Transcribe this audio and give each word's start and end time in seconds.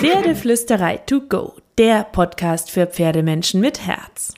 Pferdeflüsterei 0.00 0.96
to 0.96 1.20
go, 1.28 1.56
der 1.76 2.04
Podcast 2.04 2.70
für 2.70 2.86
Pferdemenschen 2.86 3.60
mit 3.60 3.86
Herz. 3.86 4.32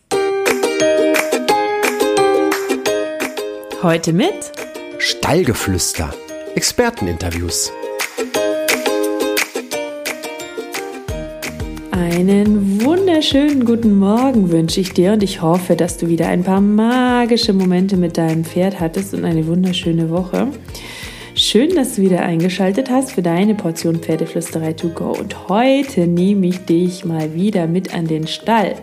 Heute 3.80 4.12
mit 4.12 4.50
Stallgeflüster, 4.98 6.12
Experteninterviews. 6.56 7.70
Einen 11.92 12.84
wunderschönen 12.84 13.64
guten 13.64 14.00
Morgen 14.00 14.50
wünsche 14.50 14.80
ich 14.80 14.92
dir 14.92 15.12
und 15.12 15.22
ich 15.22 15.42
hoffe, 15.42 15.76
dass 15.76 15.96
du 15.96 16.08
wieder 16.08 16.26
ein 16.26 16.42
paar 16.42 16.60
magische 16.60 17.52
Momente 17.52 17.96
mit 17.96 18.18
deinem 18.18 18.44
Pferd 18.44 18.80
hattest 18.80 19.14
und 19.14 19.24
eine 19.24 19.46
wunderschöne 19.46 20.10
Woche. 20.10 20.48
Schön, 21.52 21.74
dass 21.74 21.96
du 21.96 22.00
wieder 22.00 22.22
eingeschaltet 22.22 22.88
hast 22.88 23.12
für 23.12 23.20
deine 23.20 23.54
Portion 23.54 23.96
Pferdeflüsterei 23.96 24.72
to 24.72 24.88
go. 24.88 25.10
Und 25.10 25.50
heute 25.50 26.06
nehme 26.06 26.46
ich 26.46 26.64
dich 26.64 27.04
mal 27.04 27.34
wieder 27.34 27.66
mit 27.66 27.94
an 27.94 28.06
den 28.06 28.26
Stall. 28.26 28.76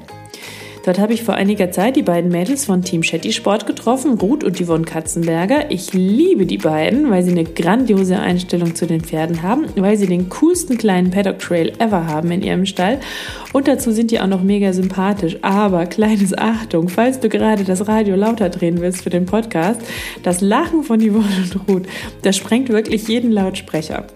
Dort 0.86 0.98
habe 0.98 1.14
ich 1.14 1.24
vor 1.24 1.36
einiger 1.36 1.72
Zeit 1.72 1.96
die 1.96 2.02
beiden 2.02 2.32
Mädels 2.32 2.66
von 2.66 2.82
Team 2.82 3.04
Shetty 3.04 3.34
Sport 3.34 3.68
getroffen, 3.68 4.18
Ruth 4.18 4.44
und 4.44 4.60
Yvonne 4.60 4.86
Katzenberger. 4.86 5.70
Ich 5.70 5.94
liebe 5.94 6.46
die 6.46 6.58
beiden, 6.58 7.10
weil 7.10 7.24
sie 7.24 7.32
eine 7.32 7.44
grandiose 7.44 8.18
Einstellung 8.18 8.76
zu 8.76 8.88
den 8.88 9.02
Pferden 9.02 9.44
haben, 9.44 9.66
weil 9.76 9.98
sie 9.98 10.08
den 10.08 10.30
coolsten 10.30 10.78
kleinen 10.78 11.12
Paddock 11.12 11.40
Trail 11.40 11.74
ever 11.80 12.08
haben 12.08 12.32
in 12.32 12.42
ihrem 12.42 12.66
Stall. 12.66 13.00
Und 13.52 13.68
dazu 13.68 13.92
sind 13.92 14.12
die 14.12 14.20
auch 14.20 14.28
noch 14.28 14.42
mega 14.42 14.72
sympathisch. 14.74 15.38
Aber 15.42 15.86
kleines 15.86 16.38
Achtung, 16.38 16.88
falls 16.88 17.20
du 17.20 17.30
gerade 17.30 17.64
das 17.64 17.88
Radio 17.88 18.16
lauter 18.16 18.50
drehen 18.50 18.80
willst 18.80 19.04
für 19.04 19.10
den 19.10 19.26
Podcast, 19.26 19.82
das 20.24 20.42
Lachen 20.42 20.84
von 20.84 21.00
Yvonne 21.00 21.44
und 21.44 21.68
Ruth, 21.68 21.88
das 22.22 22.38
sprengt 22.38 22.70
wirklich 22.70 23.08
jeden 23.08 23.32
Lautsprecher. 23.32 24.08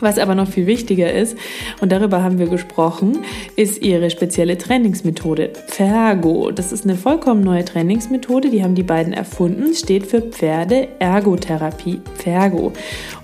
Was 0.00 0.18
aber 0.18 0.34
noch 0.34 0.48
viel 0.48 0.66
wichtiger 0.66 1.12
ist, 1.12 1.36
und 1.80 1.92
darüber 1.92 2.22
haben 2.22 2.38
wir 2.38 2.48
gesprochen, 2.48 3.18
ist 3.56 3.80
ihre 3.82 4.10
spezielle 4.10 4.58
Trainingsmethode, 4.58 5.50
Pfergo. 5.68 6.50
Das 6.50 6.72
ist 6.72 6.84
eine 6.84 6.96
vollkommen 6.96 7.42
neue 7.42 7.64
Trainingsmethode, 7.64 8.50
die 8.50 8.62
haben 8.64 8.74
die 8.74 8.82
beiden 8.82 9.12
erfunden, 9.12 9.74
steht 9.74 10.06
für 10.06 10.20
Pferde-Ergotherapie, 10.20 12.00
Pfergo. 12.18 12.72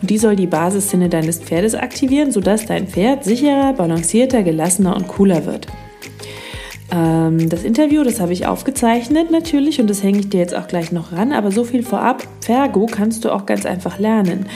Und 0.01 0.11
die 0.11 0.19
soll 0.19 0.37
die 0.37 0.47
Basissinne 0.47 1.09
deines 1.09 1.41
Pferdes 1.41 1.75
aktivieren, 1.75 2.31
sodass 2.31 2.67
dein 2.67 2.87
Pferd 2.87 3.25
sicherer, 3.25 3.73
balancierter, 3.73 4.43
gelassener 4.43 4.97
und 4.97 5.09
cooler 5.09 5.47
wird. 5.47 5.67
Ähm, 6.93 7.49
das 7.49 7.63
Interview, 7.63 8.03
das 8.03 8.21
habe 8.21 8.33
ich 8.33 8.47
aufgezeichnet 8.47 9.31
natürlich 9.31 9.81
und 9.81 9.89
das 9.89 10.03
hänge 10.03 10.21
ich 10.21 10.29
dir 10.29 10.41
jetzt 10.41 10.55
auch 10.55 10.67
gleich 10.67 10.93
noch 10.93 11.13
ran, 11.13 11.33
aber 11.33 11.51
so 11.53 11.65
viel 11.65 11.83
vorab, 11.83 12.27
Pfergo 12.41 12.87
kannst 12.87 13.25
du 13.25 13.31
auch 13.31 13.47
ganz 13.47 13.65
einfach 13.65 13.99
lernen. 13.99 14.47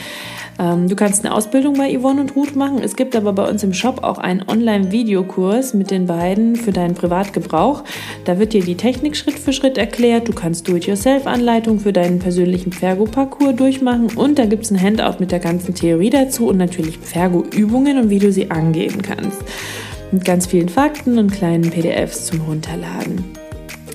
Ähm, 0.59 0.89
du 0.89 0.97
kannst 0.97 1.25
eine 1.25 1.35
Ausbildung 1.35 1.75
bei 1.75 1.97
Yvonne 1.99 2.21
und 2.21 2.37
Ruth 2.37 2.55
machen. 2.55 2.81
Es 2.83 2.97
gibt 2.97 3.17
aber 3.17 3.33
bei 3.33 3.49
uns 3.49 3.63
im 3.63 3.73
Shop 3.73 4.05
auch 4.05 4.19
einen 4.19 4.45
Online-Videokurs 4.49 5.75
mit 5.75 5.91
den 5.91 6.07
beiden 6.07 6.57
für 6.57 6.73
deinen 6.73 6.95
Privatgebrauch. 6.95 7.83
Da 8.25 8.39
wird 8.39 8.53
dir 8.53 8.63
die 8.63 8.77
Technik 8.77 9.17
Schritt 9.17 9.39
für 9.39 9.53
Schritt 9.53 9.79
erklärt. 9.79 10.29
Du 10.29 10.33
kannst 10.33 10.69
Do-it-yourself-Anleitung 10.69 11.81
für 11.81 11.93
deinen 11.93 12.19
persönlichen 12.19 12.73
Pfergo-Parcours 12.73 13.57
durchmachen 13.57 14.17
und 14.17 14.39
da 14.39 14.47
gibt 14.47 14.65
es 14.65 14.71
ein 14.71 14.81
Handout 14.81 15.19
mit 15.19 15.33
der 15.33 15.41
ganzen 15.41 15.75
Theorie 15.75 16.11
dazu 16.11 16.49
und 16.49 16.57
natürlich 16.57 16.99
Pfergo-Übungen 16.99 17.99
und 17.99 18.11
wie 18.11 18.19
du 18.19 18.31
sie 18.31 18.51
angehen 18.51 19.03
kannst. 19.03 19.43
Mit 20.15 20.25
ganz 20.25 20.47
vielen 20.47 20.69
Fakten 20.69 21.19
und 21.19 21.33
kleinen 21.33 21.71
PDFs 21.71 22.27
zum 22.27 22.43
Runterladen. 22.43 23.25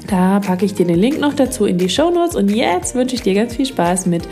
Da 0.09 0.42
packe 0.42 0.66
ich 0.66 0.73
dir 0.73 0.86
den 0.86 1.00
Link 1.00 1.17
noch 1.17 1.34
dazu 1.34 1.66
in 1.66 1.78
die 1.78 1.88
Show 1.88 2.09
Notes 2.09 2.36
und 2.36 2.50
jetzt 2.50 2.94
wünsche 2.94 3.16
ich 3.16 3.22
dir 3.22 3.36
ganz 3.36 3.56
viel 3.56 3.66
Spaß 3.66 4.06
mit 4.06 4.28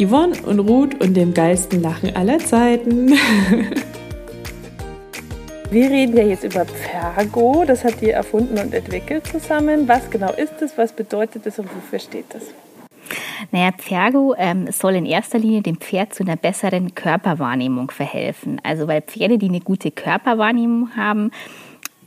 Yvonne 0.00 0.32
und 0.44 0.58
Ruth 0.58 1.00
und 1.00 1.16
dem 1.16 1.32
geilsten 1.32 1.82
Lachen 1.82 2.16
aller 2.16 2.40
Zeiten. 2.40 3.12
Wir 5.70 5.88
reden 5.88 6.16
ja 6.16 6.24
jetzt 6.24 6.42
über 6.42 6.64
Pfergo, 6.64 7.62
das 7.64 7.84
hat 7.84 8.02
ihr 8.02 8.14
erfunden 8.14 8.58
und 8.58 8.74
entwickelt 8.74 9.28
zusammen. 9.28 9.86
Was 9.86 10.10
genau 10.10 10.32
ist 10.32 10.54
das, 10.58 10.76
was 10.76 10.92
bedeutet 10.92 11.46
das 11.46 11.60
und 11.60 11.68
wofür 11.76 12.00
steht 12.00 12.24
das? 12.30 12.42
Naja, 13.52 13.72
Pfergo 13.72 14.34
ähm, 14.38 14.70
soll 14.70 14.94
in 14.94 15.06
erster 15.06 15.38
Linie 15.38 15.62
dem 15.62 15.76
Pferd 15.76 16.14
zu 16.14 16.22
einer 16.22 16.36
besseren 16.36 16.94
Körperwahrnehmung 16.94 17.90
verhelfen. 17.90 18.60
Also 18.64 18.88
weil 18.88 19.02
Pferde, 19.02 19.38
die 19.38 19.48
eine 19.48 19.60
gute 19.60 19.90
Körperwahrnehmung 19.90 20.96
haben, 20.96 21.30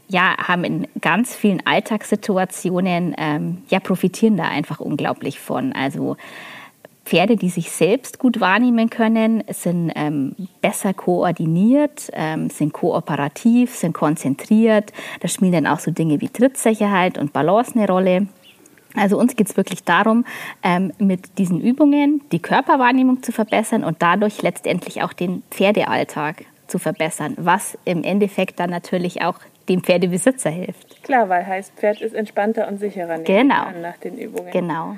ja, 0.08 0.36
haben 0.38 0.64
in 0.64 0.88
ganz 1.02 1.36
vielen 1.36 1.66
Alltagssituationen, 1.66 3.16
ähm, 3.18 3.64
ja, 3.70 3.80
profitieren 3.80 4.38
da 4.38 4.44
einfach 4.44 4.80
unglaublich 4.80 5.40
von. 5.40 5.74
Also 5.74 6.18
Pferde, 7.06 7.36
die 7.36 7.50
sich 7.50 7.72
selbst 7.72 8.20
gut 8.20 8.40
wahrnehmen 8.40 8.90
können, 8.90 9.44
sind 9.50 9.92
ähm, 9.96 10.36
besser 10.62 10.94
koordiniert, 10.94 12.10
ähm, 12.14 12.50
sind 12.50 12.74
kooperativ, 12.74 13.76
sind 13.76 13.94
konzentriert. 13.94 14.94
Da 15.20 15.28
spielen 15.28 15.52
dann 15.52 15.68
auch 15.68 15.80
so 15.80 15.92
Dinge 15.92 16.22
wie 16.22 16.30
Trittsicherheit 16.30 17.18
und 17.18 17.34
Balance 17.34 17.74
eine 17.76 17.88
Rolle. 17.88 18.28
Also 18.96 19.18
uns 19.18 19.36
geht 19.36 19.50
es 19.50 19.58
wirklich 19.58 19.84
darum, 19.84 20.26
ähm, 20.64 20.92
mit 21.00 21.38
diesen 21.38 21.62
Übungen 21.62 22.22
die 22.32 22.40
Körperwahrnehmung 22.40 23.24
zu 23.24 23.32
verbessern 23.32 23.84
und 23.84 24.02
dadurch 24.02 24.42
letztendlich 24.42 25.02
auch 25.02 25.14
den 25.14 25.44
Pferdealltag 25.50 26.46
zu 26.68 26.80
verbessern, 26.80 27.36
was 27.38 27.78
im 27.86 28.04
Endeffekt 28.04 28.60
dann 28.60 28.70
natürlich 28.70 29.22
auch 29.22 29.40
dem 29.70 29.84
Pferdebesitzer 29.84 30.50
hilft. 30.50 31.04
Klar, 31.04 31.30
weil 31.30 31.46
heißt, 31.46 31.74
Pferd 31.76 32.02
ist 32.02 32.14
entspannter 32.14 32.68
und 32.68 32.80
sicherer 32.80 33.20
genau. 33.20 33.66
nach 33.82 33.98
den 33.98 34.18
Übungen. 34.18 34.52
Genau. 34.52 34.98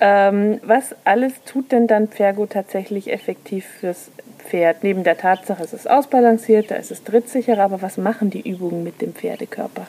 Ähm, 0.00 0.60
was 0.64 0.94
alles 1.04 1.44
tut 1.44 1.72
denn 1.72 1.86
dann 1.86 2.08
Pfergo 2.08 2.46
tatsächlich 2.46 3.12
effektiv 3.12 3.66
fürs 3.66 4.10
Pferd? 4.38 4.82
Neben 4.82 5.04
der 5.04 5.18
Tatsache, 5.18 5.62
es 5.62 5.74
ist 5.74 5.88
ausbalanciert, 5.88 6.70
da 6.70 6.76
ist 6.76 6.90
es 6.90 7.04
trittsicherer, 7.04 7.62
aber 7.62 7.82
was 7.82 7.98
machen 7.98 8.30
die 8.30 8.48
Übungen 8.48 8.82
mit 8.82 9.02
dem 9.02 9.14
Pferdekörper? 9.14 9.86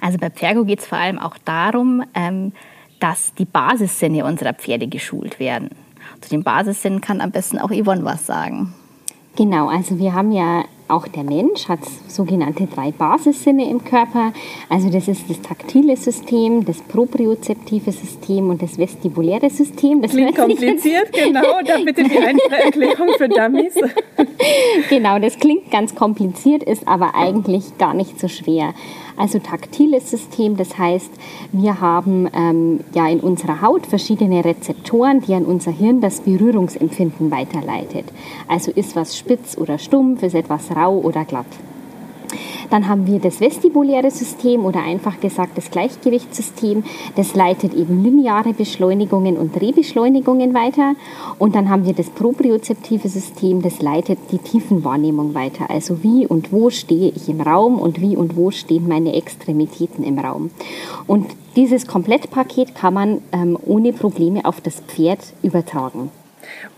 Also 0.00 0.18
bei 0.18 0.30
Pfergo 0.30 0.64
geht 0.64 0.80
es 0.80 0.86
vor 0.86 0.98
allem 0.98 1.18
auch 1.18 1.36
darum, 1.44 2.02
ähm, 2.14 2.52
dass 3.00 3.34
die 3.34 3.44
Basissinne 3.44 4.24
unserer 4.24 4.54
Pferde 4.54 4.86
geschult 4.86 5.38
werden. 5.38 5.70
Zu 6.20 6.30
den 6.30 6.42
Basissinnen 6.42 7.00
kann 7.00 7.20
am 7.20 7.30
besten 7.30 7.58
auch 7.58 7.70
Yvonne 7.70 8.04
was 8.04 8.26
sagen. 8.26 8.72
Genau, 9.36 9.68
also 9.68 9.98
wir 9.98 10.14
haben 10.14 10.30
ja 10.30 10.64
auch 10.86 11.08
der 11.08 11.24
Mensch 11.24 11.68
hat 11.68 11.80
sogenannte 12.08 12.66
drei 12.66 12.90
Basissinne 12.92 13.68
im 13.68 13.82
Körper. 13.82 14.32
Also 14.68 14.90
das 14.90 15.08
ist 15.08 15.28
das 15.28 15.40
taktile 15.40 15.96
System, 15.96 16.64
das 16.64 16.82
propriozeptive 16.82 17.90
System 17.90 18.50
und 18.50 18.62
das 18.62 18.78
vestibuläre 18.78 19.48
System. 19.48 20.02
Das 20.02 20.10
klingt 20.10 20.36
kompliziert, 20.36 21.12
genau. 21.12 21.60
Da 21.66 21.78
bitte 21.78 22.04
die 22.04 22.18
einfache 22.18 22.64
Erklärung 22.64 23.08
für 23.16 23.28
Dummies. 23.28 23.74
genau, 24.90 25.18
das 25.18 25.38
klingt 25.38 25.70
ganz 25.70 25.94
kompliziert, 25.94 26.62
ist 26.62 26.86
aber 26.86 27.14
eigentlich 27.14 27.78
gar 27.78 27.94
nicht 27.94 28.20
so 28.20 28.28
schwer. 28.28 28.74
Also 29.16 29.38
taktiles 29.38 30.10
System, 30.10 30.56
das 30.56 30.76
heißt, 30.76 31.10
wir 31.52 31.80
haben 31.80 32.28
ähm, 32.34 32.80
ja 32.94 33.08
in 33.08 33.20
unserer 33.20 33.62
Haut 33.62 33.86
verschiedene 33.86 34.44
Rezeptoren, 34.44 35.20
die 35.20 35.34
an 35.34 35.44
unser 35.44 35.70
Hirn 35.70 36.00
das 36.00 36.20
Berührungsempfinden 36.20 37.30
weiterleitet. 37.30 38.06
Also 38.48 38.72
ist 38.72 38.96
was 38.96 39.16
spitz 39.16 39.56
oder 39.56 39.78
stumpf, 39.78 40.22
ist 40.22 40.34
etwas 40.34 40.74
rau 40.74 40.98
oder 40.98 41.24
glatt. 41.24 41.46
Dann 42.70 42.88
haben 42.88 43.06
wir 43.06 43.18
das 43.18 43.40
vestibuläre 43.40 44.10
System 44.10 44.64
oder 44.64 44.82
einfach 44.82 45.20
gesagt 45.20 45.56
das 45.56 45.70
Gleichgewichtssystem. 45.70 46.84
Das 47.16 47.34
leitet 47.34 47.74
eben 47.74 48.02
lineare 48.02 48.52
Beschleunigungen 48.52 49.36
und 49.36 49.54
Drehbeschleunigungen 49.58 50.54
weiter. 50.54 50.94
Und 51.38 51.54
dann 51.54 51.68
haben 51.68 51.86
wir 51.86 51.92
das 51.92 52.10
propriozeptive 52.10 53.08
System, 53.08 53.62
das 53.62 53.80
leitet 53.80 54.18
die 54.30 54.38
Tiefenwahrnehmung 54.38 55.34
weiter. 55.34 55.70
Also 55.70 56.02
wie 56.02 56.26
und 56.26 56.52
wo 56.52 56.70
stehe 56.70 57.12
ich 57.14 57.28
im 57.28 57.40
Raum 57.40 57.78
und 57.78 58.00
wie 58.00 58.16
und 58.16 58.36
wo 58.36 58.50
stehen 58.50 58.88
meine 58.88 59.14
Extremitäten 59.14 60.04
im 60.04 60.18
Raum. 60.18 60.50
Und 61.06 61.26
dieses 61.56 61.86
Komplettpaket 61.86 62.74
kann 62.74 62.94
man 62.94 63.22
ähm, 63.32 63.56
ohne 63.64 63.92
Probleme 63.92 64.44
auf 64.44 64.60
das 64.60 64.80
Pferd 64.80 65.20
übertragen. 65.42 66.10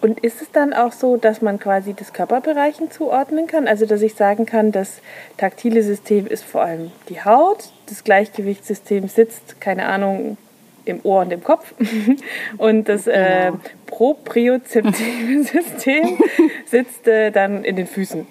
Und 0.01 0.21
ist 0.21 0.43
es 0.43 0.51
dann 0.53 0.73
auch 0.73 0.93
so, 0.93 1.17
dass 1.17 1.43
man 1.43 1.59
quasi 1.59 1.95
das 1.95 2.12
Körperbereichen 2.12 2.91
zuordnen 2.91 3.47
kann? 3.47 3.67
Also, 3.67 3.87
dass 3.87 4.03
ich 4.03 4.15
sagen 4.15 4.47
kann, 4.47 4.72
das 4.72 5.01
taktile 5.37 5.83
System 5.83 6.27
ist 6.27 6.45
vor 6.45 6.63
allem 6.63 6.93
die 7.09 7.22
Haut, 7.25 7.71
das 7.87 8.04
Gleichgewichtssystem 8.04 9.09
sitzt, 9.09 9.60
keine 9.60 9.87
Ahnung, 9.87 10.37
im 10.84 11.01
Ohr 11.03 11.22
und 11.22 11.33
im 11.33 11.43
Kopf. 11.43 11.75
Und 12.59 12.89
das 12.89 13.07
äh, 13.07 13.51
genau. 13.51 13.60
propriozeptive 13.87 15.43
System 15.43 16.19
sitzt 16.66 17.09
äh, 17.09 17.31
dann 17.31 17.65
in 17.65 17.77
den 17.77 17.87
Füßen. 17.87 18.27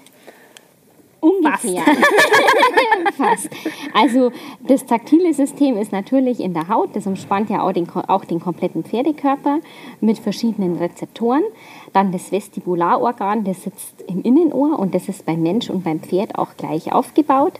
Ungefähr. 1.25 1.81
Fast. 3.17 3.49
Also 3.93 4.31
das 4.67 4.85
taktile 4.85 5.33
System 5.33 5.75
ist 5.75 5.91
natürlich 5.91 6.39
in 6.39 6.53
der 6.53 6.67
Haut, 6.67 6.95
das 6.95 7.07
umspannt 7.07 7.49
ja 7.49 7.63
auch 7.63 7.71
den, 7.71 7.89
auch 7.89 8.25
den 8.25 8.39
kompletten 8.39 8.83
Pferdekörper 8.83 9.59
mit 10.01 10.19
verschiedenen 10.19 10.77
Rezeptoren. 10.77 11.41
Dann 11.93 12.11
das 12.11 12.31
Vestibularorgan, 12.31 13.43
das 13.43 13.63
sitzt 13.63 14.03
im 14.07 14.21
Innenohr 14.21 14.77
und 14.77 14.93
das 14.93 15.09
ist 15.09 15.25
beim 15.25 15.41
Mensch 15.41 15.71
und 15.71 15.83
beim 15.83 15.99
Pferd 15.99 16.37
auch 16.37 16.57
gleich 16.57 16.93
aufgebaut. 16.93 17.53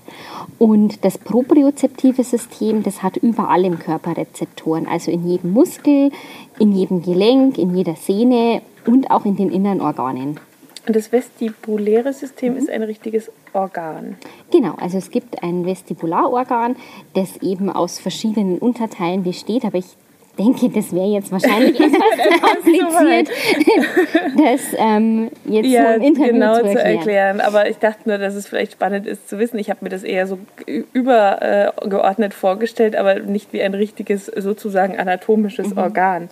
Und 0.60 1.04
das 1.04 1.18
propriozeptive 1.18 2.24
System, 2.24 2.84
das 2.84 3.02
hat 3.02 3.18
überall 3.18 3.66
im 3.66 3.80
Körper 3.80 4.16
Rezeptoren, 4.16 4.88
also 4.88 5.10
in 5.10 5.28
jedem 5.28 5.54
Muskel, 5.54 6.12
in 6.60 6.72
jedem 6.72 7.02
Gelenk, 7.02 7.58
in 7.58 7.76
jeder 7.76 7.96
Sehne 7.96 8.62
und 8.86 9.10
auch 9.10 9.26
in 9.26 9.36
den 9.36 9.50
inneren 9.50 9.82
Organen. 9.82 10.40
Und 10.88 10.96
das 10.96 11.12
vestibuläre 11.12 12.14
System 12.14 12.54
mhm. 12.54 12.60
ist 12.60 12.70
ein 12.70 12.84
richtiges 12.84 13.32
Organ. 13.54 14.18
Genau, 14.52 14.76
also 14.76 14.98
es 14.98 15.10
gibt 15.10 15.42
ein 15.44 15.66
Vestibularorgan, 15.66 16.76
das 17.14 17.38
eben 17.38 17.70
aus 17.70 18.00
verschiedenen 18.00 18.60
Unterteilen 18.60 19.24
besteht, 19.24 19.66
aber 19.66 19.78
ich 19.78 19.98
denke, 20.38 20.70
das 20.70 20.94
wäre 20.94 21.08
jetzt 21.08 21.32
wahrscheinlich 21.32 21.80
etwas 21.80 22.42
kompliziert, 22.42 23.30
das 24.38 24.62
ähm, 24.78 25.32
jetzt 25.46 25.68
ja, 25.68 25.94
im 25.94 26.02
Interview 26.02 26.34
genau 26.34 26.56
zu 26.56 26.66
erklären. 26.66 26.78
zu 26.78 26.86
erklären. 26.86 27.42
Aber 27.42 27.70
ich 27.70 27.78
dachte 27.78 28.08
nur, 28.10 28.18
dass 28.18 28.36
es 28.36 28.48
vielleicht 28.48 28.74
spannend 28.74 29.08
ist 29.08 29.30
zu 29.30 29.40
wissen. 29.40 29.58
Ich 29.58 29.70
habe 29.70 29.80
mir 29.82 29.90
das 29.90 30.04
eher 30.04 30.28
so 30.28 30.38
übergeordnet 30.66 32.34
vorgestellt, 32.34 32.96
aber 32.96 33.20
nicht 33.20 33.54
wie 33.54 33.62
ein 33.62 33.74
richtiges, 33.74 34.26
sozusagen 34.26 34.98
anatomisches 34.98 35.72
mhm. 35.72 35.78
Organ. 35.78 36.30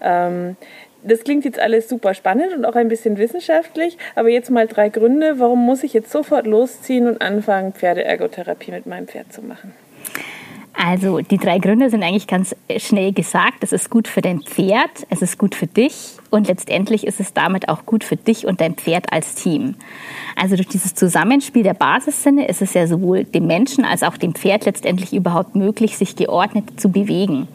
Ähm, 0.00 0.56
das 1.04 1.24
klingt 1.24 1.44
jetzt 1.44 1.58
alles 1.58 1.88
super 1.88 2.14
spannend 2.14 2.52
und 2.54 2.64
auch 2.64 2.74
ein 2.74 2.88
bisschen 2.88 3.18
wissenschaftlich, 3.18 3.98
aber 4.14 4.28
jetzt 4.28 4.50
mal 4.50 4.66
drei 4.66 4.88
Gründe, 4.88 5.38
warum 5.38 5.64
muss 5.64 5.82
ich 5.82 5.92
jetzt 5.92 6.10
sofort 6.10 6.46
losziehen 6.46 7.06
und 7.06 7.20
anfangen, 7.20 7.72
Pferdeergotherapie 7.72 8.72
mit 8.72 8.86
meinem 8.86 9.06
Pferd 9.06 9.32
zu 9.32 9.42
machen? 9.42 9.74
Also 10.76 11.20
die 11.20 11.38
drei 11.38 11.60
Gründe 11.60 11.88
sind 11.88 12.02
eigentlich 12.02 12.26
ganz 12.26 12.56
schnell 12.78 13.12
gesagt. 13.12 13.62
Es 13.62 13.72
ist 13.72 13.90
gut 13.90 14.08
für 14.08 14.22
dein 14.22 14.42
Pferd, 14.42 15.06
es 15.08 15.22
ist 15.22 15.38
gut 15.38 15.54
für 15.54 15.68
dich 15.68 16.16
und 16.30 16.48
letztendlich 16.48 17.06
ist 17.06 17.20
es 17.20 17.32
damit 17.32 17.68
auch 17.68 17.86
gut 17.86 18.02
für 18.02 18.16
dich 18.16 18.44
und 18.44 18.60
dein 18.60 18.74
Pferd 18.74 19.12
als 19.12 19.36
Team. 19.36 19.76
Also 20.34 20.56
durch 20.56 20.66
dieses 20.66 20.94
Zusammenspiel 20.94 21.62
der 21.62 21.74
Basissinne 21.74 22.48
ist 22.48 22.60
es 22.60 22.74
ja 22.74 22.88
sowohl 22.88 23.22
dem 23.22 23.46
Menschen 23.46 23.84
als 23.84 24.02
auch 24.02 24.16
dem 24.16 24.34
Pferd 24.34 24.64
letztendlich 24.64 25.12
überhaupt 25.12 25.54
möglich, 25.54 25.96
sich 25.96 26.16
geordnet 26.16 26.80
zu 26.80 26.88
bewegen. 26.90 27.46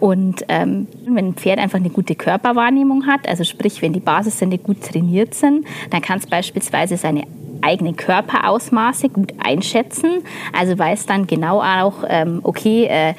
Und 0.00 0.44
ähm, 0.48 0.88
wenn 1.06 1.28
ein 1.28 1.34
Pferd 1.34 1.58
einfach 1.58 1.78
eine 1.78 1.90
gute 1.90 2.14
Körperwahrnehmung 2.14 3.06
hat, 3.06 3.28
also 3.28 3.44
sprich, 3.44 3.82
wenn 3.82 3.92
die 3.92 4.00
Basissinne 4.00 4.58
gut 4.58 4.82
trainiert 4.82 5.34
sind, 5.34 5.66
dann 5.90 6.00
kann 6.00 6.18
es 6.18 6.26
beispielsweise 6.26 6.96
seine 6.96 7.24
eigenen 7.62 7.96
Körperausmaße 7.96 9.10
gut 9.10 9.34
einschätzen. 9.44 10.22
Also 10.58 10.78
weiß 10.78 11.06
dann 11.06 11.26
genau 11.26 11.60
auch, 11.60 12.04
ähm, 12.08 12.40
okay, 12.42 12.86
äh, 12.86 13.14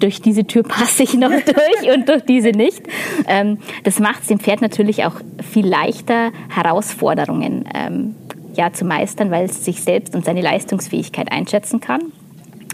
durch 0.00 0.20
diese 0.20 0.44
Tür 0.44 0.62
passe 0.68 1.02
ich 1.02 1.14
noch 1.14 1.30
durch 1.30 1.94
und 1.94 2.08
durch 2.08 2.24
diese 2.24 2.50
nicht. 2.50 2.82
Ähm, 3.26 3.58
das 3.84 3.98
macht 3.98 4.22
es 4.22 4.28
dem 4.28 4.38
Pferd 4.38 4.60
natürlich 4.60 5.04
auch 5.04 5.14
viel 5.42 5.66
leichter, 5.66 6.30
Herausforderungen 6.48 7.64
ähm, 7.74 8.14
ja, 8.54 8.72
zu 8.72 8.84
meistern, 8.84 9.30
weil 9.30 9.46
es 9.46 9.64
sich 9.64 9.82
selbst 9.82 10.14
und 10.14 10.24
seine 10.24 10.40
Leistungsfähigkeit 10.40 11.30
einschätzen 11.32 11.80
kann. 11.80 12.00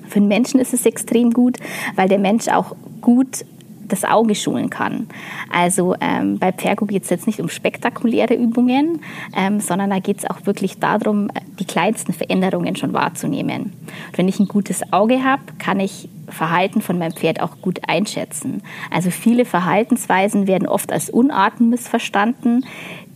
Für 0.08 0.20
den 0.20 0.28
Menschen 0.28 0.60
ist 0.60 0.72
es 0.72 0.86
extrem 0.86 1.32
gut, 1.32 1.58
weil 1.96 2.08
der 2.08 2.18
Mensch 2.18 2.48
auch 2.48 2.76
gut 3.04 3.44
das 3.88 4.04
Auge 4.04 4.34
schulen 4.34 4.70
kann. 4.70 5.08
Also 5.52 5.94
ähm, 6.00 6.38
bei 6.38 6.52
Pergo 6.52 6.86
geht 6.86 7.04
es 7.04 7.10
jetzt 7.10 7.26
nicht 7.26 7.40
um 7.40 7.48
spektakuläre 7.48 8.34
Übungen, 8.34 9.00
ähm, 9.36 9.60
sondern 9.60 9.90
da 9.90 9.98
geht 9.98 10.18
es 10.18 10.24
auch 10.24 10.46
wirklich 10.46 10.78
darum, 10.78 11.30
die 11.58 11.66
kleinsten 11.66 12.14
Veränderungen 12.14 12.76
schon 12.76 12.94
wahrzunehmen. 12.94 13.72
Und 14.08 14.18
wenn 14.18 14.28
ich 14.28 14.40
ein 14.40 14.48
gutes 14.48 14.92
Auge 14.92 15.22
habe, 15.22 15.42
kann 15.58 15.80
ich 15.80 16.08
Verhalten 16.28 16.80
von 16.80 16.98
meinem 16.98 17.12
Pferd 17.12 17.40
auch 17.40 17.60
gut 17.60 17.80
einschätzen. 17.86 18.62
Also 18.90 19.10
viele 19.10 19.44
Verhaltensweisen 19.44 20.46
werden 20.46 20.66
oft 20.66 20.90
als 20.90 21.10
Unarten 21.10 21.68
missverstanden, 21.68 22.64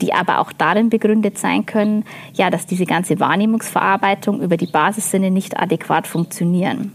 die 0.03 0.13
aber 0.13 0.41
auch 0.41 0.53
darin 0.53 0.91
begründet 0.91 1.39
sein 1.39 1.65
können, 1.65 2.05
ja, 2.35 2.51
dass 2.51 2.67
diese 2.67 2.85
ganze 2.85 3.19
Wahrnehmungsverarbeitung 3.19 4.43
über 4.43 4.59
die 4.59 4.67
Basissinne 4.67 5.31
nicht 5.31 5.59
adäquat 5.59 6.07
funktionieren. 6.07 6.93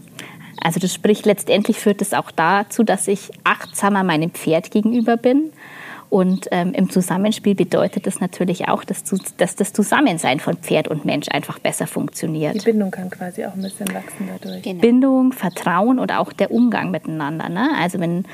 Also 0.64 0.80
das 0.80 0.92
spricht 0.92 1.26
letztendlich 1.26 1.78
führt 1.78 2.02
es 2.02 2.14
auch 2.14 2.30
dazu, 2.30 2.82
dass 2.82 3.06
ich 3.06 3.30
achtsamer 3.44 4.02
meinem 4.02 4.30
Pferd 4.30 4.70
gegenüber 4.70 5.16
bin. 5.16 5.52
Und 6.10 6.48
ähm, 6.52 6.72
im 6.74 6.90
Zusammenspiel 6.90 7.54
bedeutet 7.54 8.06
das 8.06 8.20
natürlich 8.20 8.68
auch, 8.68 8.84
dass, 8.84 9.02
dass, 9.36 9.56
das 9.56 9.72
Zusammensein 9.72 10.38
von 10.38 10.56
Pferd 10.56 10.88
und 10.88 11.04
Mensch 11.04 11.28
einfach 11.28 11.58
besser 11.58 11.86
funktioniert. 11.86 12.54
Die 12.54 12.70
Bindung 12.70 12.90
kann 12.90 13.10
quasi 13.10 13.44
auch 13.44 13.54
ein 13.54 13.62
bisschen 13.62 13.92
wachsen 13.92 14.28
dadurch. 14.32 14.62
Genau. 14.62 14.80
Bindung, 14.80 15.32
Vertrauen 15.32 15.98
und 15.98 16.12
auch 16.12 16.32
der 16.32 16.50
Umgang 16.50 16.90
miteinander. 16.90 17.48
Ne? 17.48 17.68
Also 17.78 17.98
wenn 18.00 18.24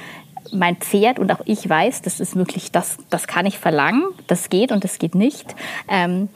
mein 0.53 0.77
Pferd 0.77 1.19
und 1.19 1.33
auch 1.33 1.41
ich 1.47 1.69
weiß, 1.69 2.03
das 2.03 2.21
ist 2.21 2.37
wirklich, 2.37 2.71
das, 2.71 2.99
das 3.09 3.27
kann 3.27 3.47
ich 3.47 3.59
verlangen, 3.59 4.05
das 4.27 4.51
geht 4.51 4.73
und 4.73 4.85
das 4.85 4.99
geht 4.99 5.15
nicht. 5.15 5.55
Ähm, 5.89 6.29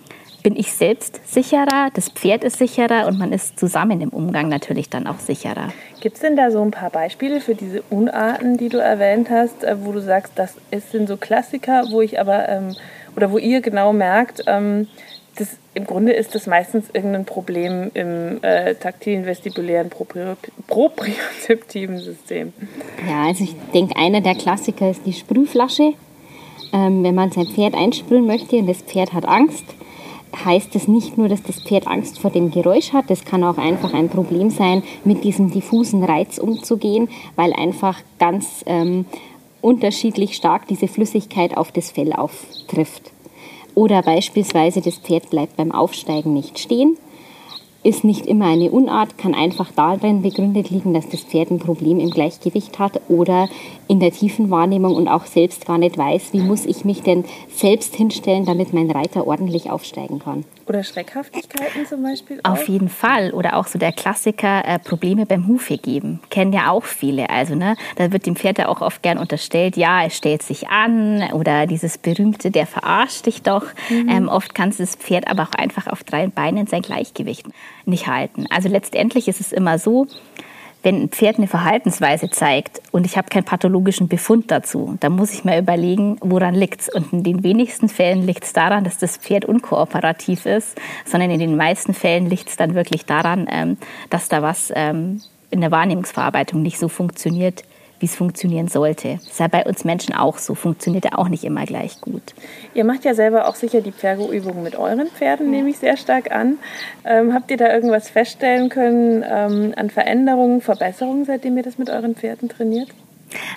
bin 0.45 0.57
ich 0.57 0.73
selbst 0.73 1.21
sicherer, 1.27 1.89
das 1.95 2.11
Pferd 2.11 2.45
ist 2.45 2.59
sicherer 2.59 3.09
und 3.09 3.19
man 3.19 3.33
ist 3.33 3.59
zusammen 3.59 4.03
im 4.03 4.11
Umgang 4.11 4.49
natürlich 4.49 4.91
dann 4.91 5.07
auch 5.07 5.19
sicherer. 5.19 5.73
Gibt 6.01 6.17
es 6.17 6.21
denn 6.21 6.37
da 6.37 6.51
so 6.51 6.61
ein 6.61 6.71
paar 6.71 6.91
Beispiele 6.91 7.41
für 7.41 7.55
diese 7.55 7.83
Unarten, 7.89 8.59
die 8.59 8.69
du 8.69 8.77
erwähnt 8.77 9.31
hast, 9.31 9.65
äh, 9.65 9.77
wo 9.81 9.91
du 9.91 10.01
sagst, 10.01 10.35
das 10.37 10.55
sind 10.93 11.09
so 11.09 11.17
Klassiker, 11.17 11.87
wo 11.91 12.03
ich 12.03 12.21
aber 12.21 12.49
ähm, 12.49 12.77
oder 13.17 13.33
wo 13.33 13.39
ihr 13.39 13.63
genau 13.63 13.95
merkt, 13.95 14.45
ähm, 14.47 14.87
das, 15.37 15.57
im 15.73 15.87
Grunde 15.87 16.13
ist 16.13 16.35
das 16.35 16.47
meistens 16.47 16.91
irgendein 16.93 17.25
Problem 17.25 17.91
im 17.95 18.39
äh, 18.43 18.75
taktilen, 18.75 19.25
vestibulären, 19.25 19.91
propriozeptiven 20.69 21.99
System. 21.99 22.53
Ja, 23.09 23.25
also 23.25 23.45
ich 23.45 23.57
denke, 23.73 23.97
einer 23.97 24.21
der 24.21 24.35
Klassiker 24.35 24.91
ist 24.91 25.07
die 25.07 25.15
Sprühflasche. 25.15 25.95
Ähm, 26.73 27.03
wenn 27.03 27.15
man 27.15 27.33
sein 27.33 27.47
Pferd 27.47 27.75
einsprühen 27.75 28.27
möchte 28.27 28.57
und 28.57 28.67
das 28.67 28.83
Pferd 28.83 29.13
hat 29.13 29.27
Angst, 29.27 29.65
heißt 30.45 30.75
es 30.77 30.89
nicht 30.89 31.19
nur, 31.19 31.29
dass 31.29 31.43
das 31.43 31.61
Pferd 31.61 31.87
Angst 31.87 32.19
vor 32.19 32.31
dem 32.31 32.51
Geräusch 32.51 32.93
hat, 32.93 33.11
das 33.11 33.25
kann 33.25 33.45
auch 33.45 33.59
einfach 33.59 33.93
ein 33.93 34.09
Problem 34.09 34.51
sein, 34.51 34.83
mit 35.05 35.25
diesem 35.25 35.51
diffusen 35.51 36.03
Reiz 36.03 36.39
umzugehen, 36.39 37.09
weil 37.37 37.53
einfach 37.53 38.01
ganz 38.19 38.65
ähm, 38.67 39.05
unterschiedlich 39.61 40.37
stark 40.37 40.69
diese 40.69 40.89
Flüssigkeit 40.89 41.57
auf 41.57 41.73
das 41.73 41.91
Fell 41.91 42.13
auftrifft. 42.13 43.13
Oder 43.75 44.03
beispielsweise 44.03 44.81
das 44.81 44.99
Pferd 44.99 45.31
bleibt 45.31 45.57
beim 45.57 45.73
Aufsteigen 45.73 46.33
nicht 46.33 46.59
stehen 46.59 46.97
ist 47.85 48.03
nicht 48.03 48.27
immer 48.27 48.47
eine 48.47 48.71
Unart, 48.71 49.19
kann 49.19 49.35
einfach 49.35 49.71
darin 49.77 50.23
begründet 50.23 50.71
liegen, 50.71 50.95
dass 50.95 51.09
das 51.09 51.21
Pferd 51.21 51.51
ein 51.51 51.59
Problem 51.59 52.01
im 52.01 52.11
Gleichgewicht 52.11 52.79
hat 52.79 53.01
oder 53.09 53.49
in 53.87 54.01
der 54.01 54.11
tiefen 54.11 54.51
Wahrnehmung 54.51 54.97
und 54.97 55.07
auch 55.07 55.27
selbst 55.27 55.67
gar 55.67 55.77
nicht 55.77 55.99
weiß, 55.99 56.33
wie 56.33 56.41
muss 56.41 56.65
ich 56.65 56.87
mich 56.87 57.03
denn 57.03 57.25
selbst 57.55 57.95
hinstellen, 57.95 58.47
damit 58.47 58.73
mein 58.73 58.91
Reiter 58.91 59.27
ordentlich 59.27 59.71
aufsteigen 59.71 60.19
kann. 60.19 60.45
Oder 60.67 60.83
Schreckhaftigkeiten 60.83 61.85
zum 61.87 62.03
Beispiel? 62.03 62.41
Auch? 62.43 62.53
Auf 62.53 62.69
jeden 62.69 62.89
Fall. 62.89 63.33
Oder 63.33 63.57
auch 63.57 63.67
so 63.67 63.79
der 63.79 63.93
Klassiker, 63.93 64.65
äh, 64.65 64.79
Probleme 64.79 65.27
beim 65.27 65.47
Hufe 65.47 65.77
geben. 65.77 66.21
Kennen 66.31 66.55
ja 66.55 66.71
auch 66.71 66.85
viele. 66.85 67.29
Also, 67.29 67.55
ne, 67.55 67.77
da 67.97 68.11
wird 68.13 68.25
dem 68.25 68.35
Pferd 68.35 68.57
ja 68.57 68.69
auch 68.69 68.81
oft 68.81 69.03
gern 69.03 69.19
unterstellt, 69.19 69.77
ja, 69.77 70.05
es 70.07 70.17
stellt 70.17 70.43
sich 70.43 70.69
an 70.69 71.23
oder 71.35 71.67
dieses 71.67 71.99
berühmte, 71.99 72.51
der 72.51 72.67
verarscht 72.67 73.27
dich 73.27 73.43
doch. 73.43 73.67
Mhm. 73.91 74.09
Ähm, 74.09 74.29
oft 74.29 74.55
kann 74.55 74.73
das 74.77 74.97
Pferd 74.97 75.29
aber 75.29 75.43
auch 75.43 75.53
einfach 75.59 75.87
auf 75.87 76.03
drei 76.03 76.27
Beinen 76.29 76.67
sein 76.67 76.81
Gleichgewicht 76.81 77.45
nicht 77.85 78.07
halten. 78.07 78.47
Also 78.51 78.69
letztendlich 78.69 79.29
ist 79.29 79.41
es 79.41 79.53
immer 79.53 79.79
so, 79.79 80.07
wenn 80.85 81.03
ein 81.03 81.09
Pferd 81.09 81.39
eine 81.39 81.47
Verhaltensweise 81.47 82.29
zeigt 82.29 82.83
und 82.93 83.07
ich 83.07 83.17
habe 83.17 83.31
keinen 83.31 83.45
pathologischen 83.45 84.07
Befund 84.07 84.51
dazu, 84.51 84.97
dann 85.01 85.13
muss 85.13 85.33
ich 85.33 85.45
mir 85.45 85.59
überlegen, 85.59 86.19
woran 86.21 86.55
liegt 86.55 86.83
es. 86.83 86.89
Und 86.91 87.13
in 87.13 87.23
den 87.23 87.43
wenigsten 87.43 87.89
Fällen 87.89 88.27
liegt 88.27 88.45
es 88.45 88.53
daran, 88.53 88.85
dass 88.85 88.99
das 88.99 89.17
Pferd 89.17 89.47
unkooperativ 89.47 90.45
ist, 90.45 90.79
sondern 91.07 91.31
in 91.31 91.41
den 91.41 91.57
meisten 91.57 91.95
Fällen 91.95 92.29
liegt 92.29 92.51
es 92.51 92.57
dann 92.57 92.75
wirklich 92.75 93.07
daran, 93.07 93.49
ähm, 93.51 93.79
dass 94.11 94.29
da 94.29 94.43
was 94.43 94.71
ähm, 94.77 95.23
in 95.51 95.63
der 95.63 95.71
Wahrnehmungsverarbeitung 95.71 96.61
nicht 96.61 96.79
so 96.79 96.89
funktioniert, 96.89 97.65
wie 98.05 98.07
es 98.07 98.17
funktionieren 98.17 98.69
sollte. 98.69 99.15
Das 99.15 99.29
ist 99.29 99.41
ja 99.41 99.49
bei 99.49 99.65
uns 99.65 99.83
Menschen 99.83 100.15
auch 100.15 100.37
so, 100.37 100.55
funktioniert 100.55 101.07
ja 101.07 101.13
auch 101.17 101.31
nicht 101.31 101.43
immer 101.43 101.65
gleich 101.65 102.03
gut. 102.03 102.35
Ihr 102.75 102.85
macht 102.85 103.07
ja 103.07 103.15
selber 103.15 103.49
auch 103.49 103.55
sicher 103.55 103.81
die 103.81 103.93
Pferdeübungen 103.93 104.63
mit 104.63 104.77
euren 104.77 105.07
Pferden, 105.07 105.51
nehme 105.51 105.71
ich 105.71 105.79
sehr 105.79 105.97
stark 105.97 106.31
an. 106.31 106.59
Ähm, 107.07 107.33
habt 107.33 107.51
ihr 107.51 107.57
da 107.57 107.73
irgendwas 107.73 108.11
feststellen 108.11 108.69
können 108.69 109.25
ähm, 109.27 109.73
an 109.77 109.89
Veränderungen, 109.89 110.61
Verbesserungen, 110.61 111.25
seitdem 111.25 111.57
ihr 111.57 111.63
das 111.63 111.79
mit 111.79 111.89
euren 111.89 112.15
Pferden 112.15 112.51
trainiert? 112.51 112.89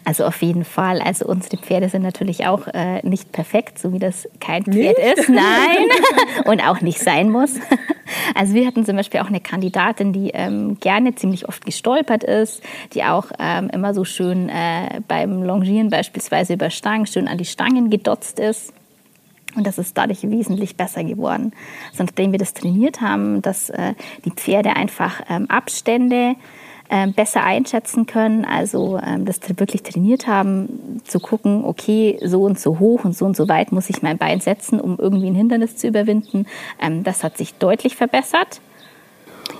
Also 0.06 0.26
auf 0.26 0.42
jeden 0.42 0.66
Fall. 0.66 1.02
Also 1.02 1.26
unsere 1.26 1.58
Pferde 1.58 1.90
sind 1.90 2.02
natürlich 2.02 2.48
auch 2.48 2.68
äh, 2.68 3.06
nicht 3.08 3.32
perfekt, 3.32 3.80
so 3.80 3.94
wie 3.94 4.00
das 4.00 4.28
kein 4.40 4.64
Pferd 4.64 4.98
nicht? 4.98 5.20
ist. 5.20 5.30
Nein. 5.30 5.88
Und 6.46 6.62
auch 6.62 6.82
nicht 6.82 7.00
sein 7.00 7.30
muss. 7.30 7.56
Also 8.36 8.54
wir 8.54 8.66
hatten 8.66 8.86
zum 8.86 8.96
Beispiel 8.96 9.20
auch 9.20 9.28
eine 9.28 9.40
Kandidatin, 9.40 10.14
die 10.14 10.32
ähm, 10.34 10.80
gerne 10.80 11.16
ziemlich 11.16 11.48
oft 11.48 11.66
gestolpert 11.66 12.24
ist, 12.24 12.62
die 12.94 13.04
auch 13.04 13.28
ähm, 13.40 13.70
immer 13.72 13.94
so 13.94 14.06
schön 14.06 14.50
äh, 14.50 15.02
beim 15.08 15.44
Longieren 15.44 15.90
beispielsweise 15.90 16.54
über 16.54 16.70
Stangen 16.70 17.06
schön 17.06 17.28
an 17.28 17.38
die 17.38 17.46
Stangen 17.46 17.90
gedotzt 17.90 18.40
ist. 18.40 18.74
Und 19.56 19.66
das 19.66 19.78
ist 19.78 19.98
dadurch 19.98 20.24
wesentlich 20.24 20.78
besser 20.78 21.04
geworden. 21.04 21.52
Also 21.92 22.04
nachdem 22.04 22.32
wir 22.32 22.40
das 22.40 22.54
trainiert 22.54 23.02
haben, 23.02 23.42
dass 23.42 23.70
äh, 23.70 23.96
die 24.24 24.32
Pferde 24.32 24.76
einfach 24.76 25.22
ähm, 25.30 25.50
Abstände 25.50 26.36
ähm, 26.90 27.14
besser 27.14 27.44
einschätzen 27.44 28.06
können, 28.06 28.46
also 28.46 29.00
ähm, 29.06 29.26
das 29.26 29.40
wirklich 29.58 29.84
trainiert 29.84 30.28
haben, 30.28 31.02
zu 31.06 31.20
gucken, 31.20 31.64
okay, 31.66 32.20
so 32.24 32.44
und 32.44 32.60
so 32.60 32.80
hoch 32.80 33.04
und 33.04 33.16
so 33.16 33.26
und 33.26 33.36
so 33.36 33.48
weit 33.48 33.72
muss 33.72 33.90
ich 33.90 34.02
mein 34.02 34.18
Bein 34.18 34.40
setzen, 34.40 34.80
um 34.80 34.98
irgendwie 34.98 35.28
ein 35.28 35.36
Hindernis 35.36 35.76
zu 35.76 35.88
überwinden. 35.88 36.46
Ähm, 36.82 37.04
das 37.04 37.24
hat 37.24 37.38
sich 37.38 37.56
deutlich 37.56 37.96
verbessert. 37.96 38.62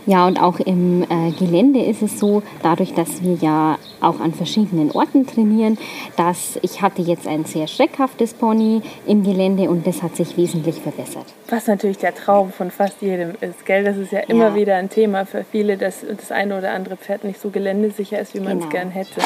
Ja, 0.08 0.26
und 0.26 0.42
auch 0.42 0.60
im 0.62 1.04
äh, 1.04 1.32
Gelände 1.38 1.84
ist 1.84 2.02
es 2.02 2.18
so, 2.18 2.42
dadurch, 2.64 2.94
dass 2.94 3.22
wir 3.24 3.34
ja 3.42 3.78
auch 4.00 4.22
an 4.22 4.34
verschiedenen 4.34 4.90
Orten 4.92 5.28
trainieren, 5.28 5.78
dass 6.16 6.58
ich 6.62 6.82
hatte 6.82 7.02
jetzt 7.02 7.28
ein 7.28 7.44
sehr 7.44 7.68
schreckhaftes 7.68 8.34
Pony 8.34 8.82
im 9.06 9.22
Gelände 9.24 9.70
und 9.70 9.86
das 9.86 10.02
hat 10.02 10.16
sich 10.16 10.38
wesentlich 10.38 10.80
verbessert. 10.80 11.26
Was 11.50 11.68
natürlich 11.68 11.98
der 11.98 12.16
Traum 12.16 12.54
von 12.54 12.72
fast 12.72 13.02
jedem 13.02 13.32
ist, 13.42 13.66
gell? 13.66 13.84
Das 13.84 13.98
ist 13.98 14.14
ja 14.14 14.20
immer 14.22 14.50
Ja. 14.50 14.56
wieder 14.56 14.76
ein 14.78 14.90
Thema 14.90 15.26
für 15.26 15.44
viele, 15.44 15.76
dass 15.78 16.06
das 16.10 16.32
eine 16.32 16.58
oder 16.58 16.72
andere 16.72 16.96
Pferd 16.96 17.26
nicht 17.26 17.42
so 17.42 17.50
geländesicher 17.50 18.18
ist, 18.20 18.34
wie 18.34 18.40
man 18.40 18.60
es 18.60 18.64
Genau. 18.64 18.70
gern 18.72 18.90
hätte. 18.92 19.20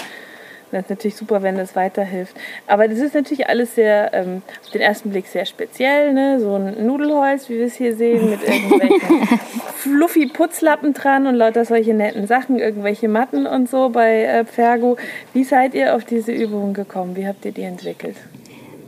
Das 0.72 0.84
ist 0.84 0.90
natürlich 0.90 1.16
super, 1.16 1.42
wenn 1.44 1.58
das 1.58 1.76
weiterhilft. 1.76 2.36
Aber 2.68 2.88
das 2.88 3.00
ist 3.00 3.14
natürlich 3.14 3.48
alles 3.48 3.76
sehr, 3.76 4.14
ähm, 4.14 4.42
auf 4.64 4.70
den 4.72 4.82
ersten 4.82 5.10
Blick 5.10 5.28
sehr 5.28 5.46
speziell. 5.46 6.14
Ne? 6.14 6.40
So 6.40 6.56
ein 6.56 6.86
Nudelholz, 6.86 7.50
wie 7.50 7.60
wir 7.60 7.66
es 7.66 7.76
hier 7.76 7.96
sehen, 7.96 8.30
mit 8.30 8.42
irgendwelchen 8.44 9.40
fluffy 9.76 10.28
Putzlappen 10.28 10.94
dran 10.94 11.28
und 11.28 11.36
lauter 11.36 11.66
solche 11.66 11.94
netten 11.94 12.28
Sachen, 12.28 12.60
irgendwelche 12.60 13.08
Matten 13.08 13.46
und 13.46 13.70
so 13.70 13.90
bei 13.90 14.24
äh, 14.24 14.46
Pfergo. 14.46 14.98
Wie 15.34 15.44
seid 15.44 15.74
ihr 15.74 15.96
auf 15.96 16.06
diese 16.06 16.32
Übungen 16.32 16.74
gekommen? 16.74 17.16
Wie 17.16 17.28
habt 17.28 17.46
ihr 17.46 17.52
die 17.52 17.64
entwickelt? 17.64 18.16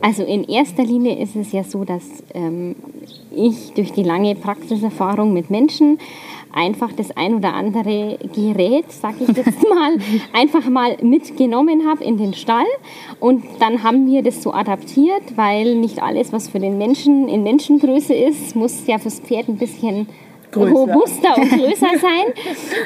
Also 0.03 0.23
in 0.23 0.43
erster 0.43 0.83
Linie 0.83 1.17
ist 1.17 1.37
es 1.37 1.53
ja 1.53 1.63
so, 1.63 1.85
dass 1.85 2.03
ähm, 2.33 2.75
ich 3.33 3.71
durch 3.73 3.93
die 3.93 4.03
lange 4.03 4.35
Praxiserfahrung 4.35 5.31
mit 5.31 5.49
Menschen 5.49 5.97
einfach 6.51 6.91
das 6.91 7.15
ein 7.15 7.35
oder 7.35 7.53
andere 7.53 8.19
Gerät, 8.35 8.91
sag 8.91 9.15
ich 9.21 9.29
jetzt 9.29 9.63
mal, 9.69 9.95
einfach 10.33 10.67
mal 10.69 10.97
mitgenommen 11.01 11.87
habe 11.87 12.03
in 12.03 12.17
den 12.17 12.33
Stall. 12.33 12.65
Und 13.21 13.45
dann 13.59 13.81
haben 13.83 14.05
wir 14.05 14.23
das 14.23 14.43
so 14.43 14.51
adaptiert, 14.51 15.37
weil 15.37 15.75
nicht 15.75 16.03
alles, 16.03 16.33
was 16.33 16.49
für 16.49 16.59
den 16.59 16.77
Menschen 16.77 17.29
in 17.29 17.43
Menschengröße 17.43 18.13
ist, 18.13 18.57
muss 18.57 18.85
ja 18.85 18.97
fürs 18.97 19.21
Pferd 19.21 19.47
ein 19.47 19.57
bisschen 19.57 20.09
Größer. 20.51 20.69
robuster 20.69 21.37
und 21.37 21.49
größer 21.49 21.97
sein. 21.97 22.33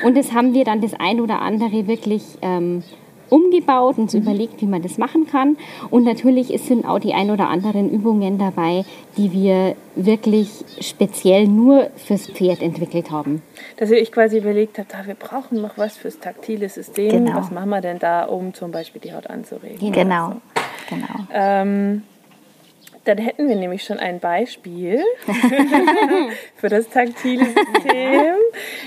Und 0.05 0.15
das 0.15 0.33
haben 0.33 0.53
wir 0.53 0.65
dann 0.65 0.81
das 0.81 0.93
ein 0.93 1.19
oder 1.19 1.41
andere 1.41 1.87
wirklich 1.87 2.21
ähm, 2.43 2.83
umgebaut 3.29 3.97
und 3.97 4.07
uns 4.07 4.13
überlegt, 4.13 4.61
wie 4.61 4.65
man 4.65 4.81
das 4.81 4.97
machen 4.97 5.27
kann. 5.27 5.57
Und 5.89 6.03
natürlich 6.03 6.47
sind 6.61 6.85
auch 6.85 6.99
die 6.99 7.13
ein 7.13 7.29
oder 7.29 7.49
anderen 7.49 7.89
Übungen 7.89 8.37
dabei, 8.37 8.85
die 9.17 9.31
wir 9.31 9.75
wirklich 9.95 10.49
speziell 10.79 11.47
nur 11.47 11.89
fürs 11.95 12.27
Pferd 12.27 12.61
entwickelt 12.61 13.11
haben. 13.11 13.41
Dass 13.77 13.91
euch 13.91 14.11
quasi 14.11 14.37
überlegt 14.37 14.77
habt, 14.77 14.95
ah, 14.95 15.05
wir 15.05 15.15
brauchen 15.15 15.61
noch 15.61 15.77
was 15.77 15.97
fürs 15.97 16.19
taktile 16.19 16.69
System. 16.69 17.25
Genau. 17.25 17.37
Was 17.37 17.51
machen 17.51 17.69
wir 17.69 17.81
denn 17.81 17.99
da, 17.99 18.25
um 18.25 18.53
zum 18.53 18.71
Beispiel 18.71 19.01
die 19.01 19.13
Haut 19.13 19.27
anzuregen? 19.27 19.91
Genau. 19.91 20.33
Genau. 20.89 21.27
Ähm, 21.33 22.03
dann 23.07 23.17
hätten 23.17 23.47
wir 23.47 23.55
nämlich 23.55 23.83
schon 23.83 23.99
ein 23.99 24.19
Beispiel 24.19 25.03
für 26.55 26.69
das 26.69 26.89
taktile 26.89 27.45
System. 27.45 28.35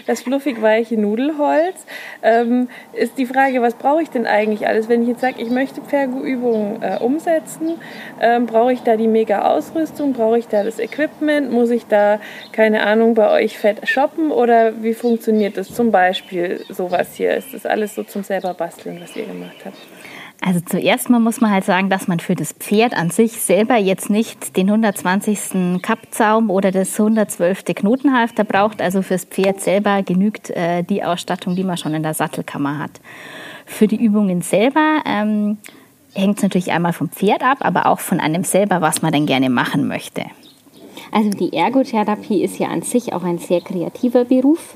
Das 0.06 0.22
fluffig 0.22 0.60
weiche 0.60 0.96
Nudelholz. 0.96 1.86
Ähm, 2.22 2.68
ist 2.92 3.16
die 3.18 3.26
Frage, 3.26 3.62
was 3.62 3.74
brauche 3.74 4.02
ich 4.02 4.10
denn 4.10 4.26
eigentlich 4.26 4.66
alles? 4.66 4.88
Wenn 4.88 5.02
ich 5.02 5.08
jetzt 5.08 5.20
sage, 5.20 5.36
ich 5.38 5.50
möchte 5.50 5.80
Pergo-Übungen 5.80 6.82
äh, 6.82 6.98
umsetzen, 7.00 7.78
ähm, 8.20 8.46
brauche 8.46 8.72
ich 8.72 8.80
da 8.82 8.96
die 8.96 9.08
mega 9.08 9.42
Ausrüstung? 9.50 10.12
Brauche 10.12 10.38
ich 10.38 10.48
da 10.48 10.64
das 10.64 10.78
Equipment? 10.78 11.50
Muss 11.50 11.70
ich 11.70 11.86
da, 11.86 12.20
keine 12.52 12.82
Ahnung, 12.82 13.14
bei 13.14 13.30
euch 13.30 13.58
fett 13.58 13.88
shoppen? 13.88 14.30
Oder 14.30 14.82
wie 14.82 14.94
funktioniert 14.94 15.56
das? 15.56 15.72
Zum 15.72 15.90
Beispiel 15.90 16.64
sowas 16.68 17.14
hier. 17.14 17.34
Ist 17.34 17.54
das 17.54 17.64
alles 17.64 17.94
so 17.94 18.02
zum 18.02 18.22
selber 18.22 18.54
basteln, 18.54 19.00
was 19.00 19.16
ihr 19.16 19.24
gemacht 19.24 19.56
habt? 19.64 19.78
Also 20.42 20.60
zuerst 20.60 21.10
mal 21.10 21.20
muss 21.20 21.42
man 21.42 21.50
halt 21.50 21.64
sagen, 21.64 21.90
dass 21.90 22.08
man 22.08 22.18
für 22.18 22.34
das 22.34 22.54
Pferd 22.54 22.94
an 22.94 23.10
sich 23.10 23.42
selber 23.42 23.76
jetzt 23.76 24.08
nicht 24.08 24.56
den 24.56 24.68
120. 24.70 25.82
Kappzaum 25.82 26.48
oder 26.48 26.70
das 26.70 26.98
112. 26.98 27.64
Knotenhalfter 27.66 28.44
braucht. 28.44 28.80
Also 28.80 29.02
fürs 29.02 29.26
Pferd 29.26 29.60
selber 29.60 30.02
genügt 30.02 30.48
äh, 30.50 30.82
die 30.82 31.04
Ausstattung, 31.04 31.56
die 31.56 31.64
man 31.64 31.76
schon 31.76 31.92
in 31.92 32.02
der 32.02 32.14
Sattelkammer 32.14 32.78
hat. 32.78 33.02
Für 33.66 33.86
die 33.86 34.02
Übungen 34.02 34.40
selber 34.40 35.02
ähm, 35.04 35.58
hängt 36.14 36.38
es 36.38 36.42
natürlich 36.42 36.72
einmal 36.72 36.94
vom 36.94 37.10
Pferd 37.10 37.42
ab, 37.42 37.58
aber 37.60 37.86
auch 37.86 38.00
von 38.00 38.18
einem 38.18 38.44
selber, 38.44 38.80
was 38.80 39.02
man 39.02 39.12
denn 39.12 39.26
gerne 39.26 39.50
machen 39.50 39.86
möchte. 39.88 40.24
Also 41.12 41.30
die 41.30 41.52
Ergotherapie 41.52 42.42
ist 42.42 42.58
ja 42.58 42.68
an 42.68 42.80
sich 42.80 43.12
auch 43.12 43.24
ein 43.24 43.38
sehr 43.38 43.60
kreativer 43.60 44.24
Beruf, 44.24 44.74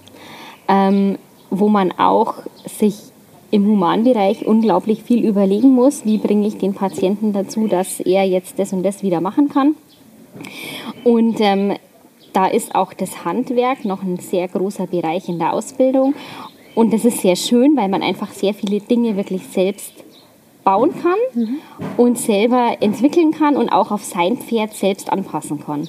ähm, 0.68 1.16
wo 1.48 1.68
man 1.68 1.92
auch 1.92 2.34
sich 2.66 3.13
im 3.54 3.68
Humanbereich 3.68 4.44
unglaublich 4.44 5.04
viel 5.04 5.24
überlegen 5.24 5.76
muss, 5.76 6.04
wie 6.04 6.18
bringe 6.18 6.44
ich 6.48 6.58
den 6.58 6.74
Patienten 6.74 7.32
dazu, 7.32 7.68
dass 7.68 8.00
er 8.00 8.24
jetzt 8.24 8.58
das 8.58 8.72
und 8.72 8.82
das 8.82 9.04
wieder 9.04 9.20
machen 9.20 9.48
kann. 9.48 9.76
Und 11.04 11.36
ähm, 11.38 11.76
da 12.32 12.48
ist 12.48 12.74
auch 12.74 12.92
das 12.92 13.24
Handwerk 13.24 13.84
noch 13.84 14.02
ein 14.02 14.18
sehr 14.18 14.48
großer 14.48 14.88
Bereich 14.88 15.28
in 15.28 15.38
der 15.38 15.52
Ausbildung. 15.52 16.14
Und 16.74 16.92
das 16.92 17.04
ist 17.04 17.20
sehr 17.20 17.36
schön, 17.36 17.76
weil 17.76 17.88
man 17.88 18.02
einfach 18.02 18.32
sehr 18.32 18.54
viele 18.54 18.80
Dinge 18.80 19.16
wirklich 19.16 19.46
selbst 19.46 19.92
bauen 20.64 20.90
kann 21.00 21.60
und 21.96 22.18
selber 22.18 22.78
entwickeln 22.80 23.30
kann 23.30 23.56
und 23.56 23.68
auch 23.68 23.92
auf 23.92 24.02
sein 24.02 24.36
Pferd 24.36 24.74
selbst 24.74 25.12
anpassen 25.12 25.64
kann. 25.64 25.88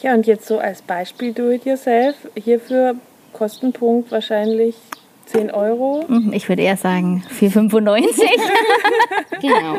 Ja, 0.00 0.14
und 0.14 0.26
jetzt 0.26 0.46
so 0.46 0.56
als 0.56 0.80
Beispiel 0.80 1.34
Do-it-yourself. 1.34 2.16
Hierfür 2.42 2.94
Kostenpunkt 3.34 4.10
wahrscheinlich 4.10 4.76
10 5.26 5.50
Euro. 5.50 6.04
Mhm, 6.08 6.32
Ich 6.32 6.48
würde 6.48 6.62
eher 6.62 6.76
sagen 6.76 7.22
4,95. 7.40 8.08
Genau. 9.40 9.76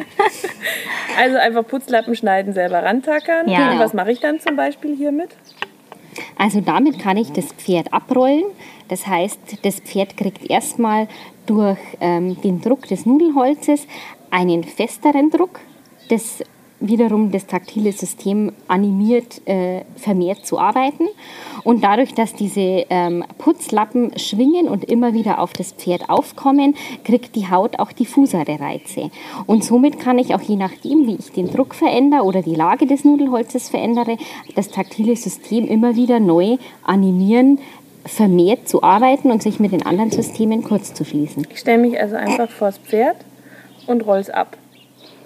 Also 1.18 1.38
einfach 1.38 1.66
Putzlappen 1.66 2.16
schneiden, 2.16 2.54
selber 2.54 2.84
rantackern. 2.84 3.48
Ja. 3.50 3.72
Und 3.72 3.80
was 3.80 3.94
mache 3.94 4.12
ich 4.12 4.20
dann 4.20 4.40
zum 4.40 4.56
Beispiel 4.56 4.96
hiermit? 4.96 5.30
Also 6.38 6.62
damit 6.62 7.00
kann 7.00 7.18
ich 7.18 7.32
das 7.32 7.46
Pferd 7.54 7.92
abrollen. 7.94 8.44
Das 8.90 9.08
heißt, 9.08 9.66
das 9.66 9.80
Pferd 9.80 10.18
kriegt 10.18 10.50
erstmal 10.50 11.08
durch 11.46 11.80
ähm, 12.02 12.40
den 12.42 12.62
Druck 12.62 12.88
des 12.88 13.06
Nudelholzes 13.06 13.88
einen 14.30 14.64
festeren 14.64 15.30
Druck, 15.32 15.60
das 16.10 16.44
wiederum 16.80 17.32
das 17.32 17.48
taktile 17.48 17.92
System 17.92 18.52
animiert, 18.68 19.42
äh, 19.48 19.82
vermehrt 19.96 20.46
zu 20.46 20.60
arbeiten. 20.60 21.06
Und 21.64 21.84
dadurch, 21.84 22.14
dass 22.14 22.34
diese 22.34 22.86
ähm, 22.90 23.24
Putzlappen 23.38 24.18
schwingen 24.20 24.68
und 24.68 24.84
immer 24.86 25.14
wieder 25.14 25.40
auf 25.40 25.54
das 25.54 25.72
Pferd 25.72 26.10
aufkommen, 26.10 26.76
kriegt 27.04 27.36
die 27.36 27.50
Haut 27.50 27.80
auch 27.80 27.92
diffusere 27.92 28.60
Reize. 28.60 29.10
Und 29.46 29.64
somit 29.64 30.00
kann 30.00 30.20
ich 30.20 30.36
auch 30.36 30.42
je 30.42 30.58
nachdem, 30.58 31.08
wie 31.08 31.16
ich 31.16 31.32
den 31.32 31.50
Druck 31.50 31.76
verändere 31.76 32.24
oder 32.24 32.42
die 32.42 32.56
Lage 32.56 32.86
des 32.86 33.04
Nudelholzes 33.04 33.70
verändere, 33.70 34.18
das 34.56 34.70
taktile 34.70 35.16
System 35.16 35.66
immer 35.66 35.96
wieder 35.96 36.20
neu 36.20 36.58
animieren, 36.84 37.60
vermehrt 38.06 38.70
zu 38.70 38.84
arbeiten 38.84 39.32
und 39.32 39.42
sich 39.42 39.60
mit 39.60 39.72
den 39.72 39.84
anderen 39.84 40.12
Systemen 40.12 40.64
kurz 40.64 40.94
zu 40.94 41.06
schließen. 41.06 41.48
Ich 41.52 41.60
stelle 41.60 41.80
mich 41.80 42.00
also 42.00 42.16
einfach 42.16 42.50
vors 42.50 42.78
Pferd 42.78 43.18
und 43.88 44.06
roll's 44.06 44.30
ab. 44.30 44.58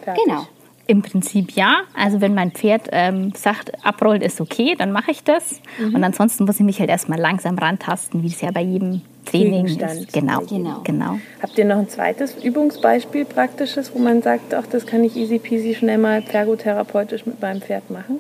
Fertig. 0.02 0.24
Genau. 0.24 0.44
Im 0.90 1.04
Prinzip 1.04 1.52
ja. 1.52 1.82
Also 1.94 2.20
wenn 2.20 2.34
mein 2.34 2.50
Pferd 2.50 2.88
ähm, 2.92 3.32
sagt, 3.36 3.86
abrollen 3.86 4.24
ist 4.24 4.42
okay, 4.42 4.76
dann 4.76 4.92
mache 4.92 5.12
ich 5.12 5.24
das. 5.24 5.62
Mhm. 5.78 5.94
Und 5.94 6.04
ansonsten 6.04 6.46
muss 6.46 6.56
ich 6.56 6.66
mich 6.66 6.80
halt 6.80 6.90
erstmal 6.90 7.20
langsam 7.20 7.60
rantasten, 7.60 8.24
wie 8.24 8.28
es 8.28 8.42
ja 8.42 8.50
bei 8.50 8.62
jedem 8.64 9.02
Training 9.26 9.68
Gegenstand. 9.68 10.00
ist. 10.02 10.14
Genau, 10.14 10.40
Genau. 10.42 10.82
genau. 10.84 11.20
Habt 11.44 11.56
ihr 11.60 11.66
noch 11.66 11.78
ein 11.78 11.90
zweites 11.90 12.34
Übungsbeispiel 12.44 13.26
praktisches, 13.26 13.94
wo 13.94 14.00
man 14.00 14.24
sagt, 14.24 14.52
ach, 14.56 14.66
das 14.66 14.88
kann 14.88 15.04
ich 15.04 15.16
easy 15.16 15.38
peasy 15.38 15.76
schnell 15.76 16.00
mal 16.00 16.24
pergotherapeutisch 16.24 17.28
mit 17.28 17.40
meinem 17.40 17.62
Pferd 17.62 17.92
machen? 17.92 18.18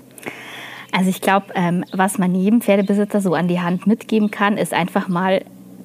Also 0.91 1.09
ich 1.09 1.21
glaube, 1.21 1.47
ähm, 1.55 1.83
was 1.91 2.19
man 2.19 2.35
jedem 2.35 2.61
Pferdebesitzer 2.61 3.19
so 3.19 3.33
an 3.33 3.47
die 3.47 3.61
Hand 3.61 3.87
mitgeben 3.87 4.29
kann, 4.29 4.57
ist 4.57 4.75
einfach 4.75 5.07
mal 5.07 5.41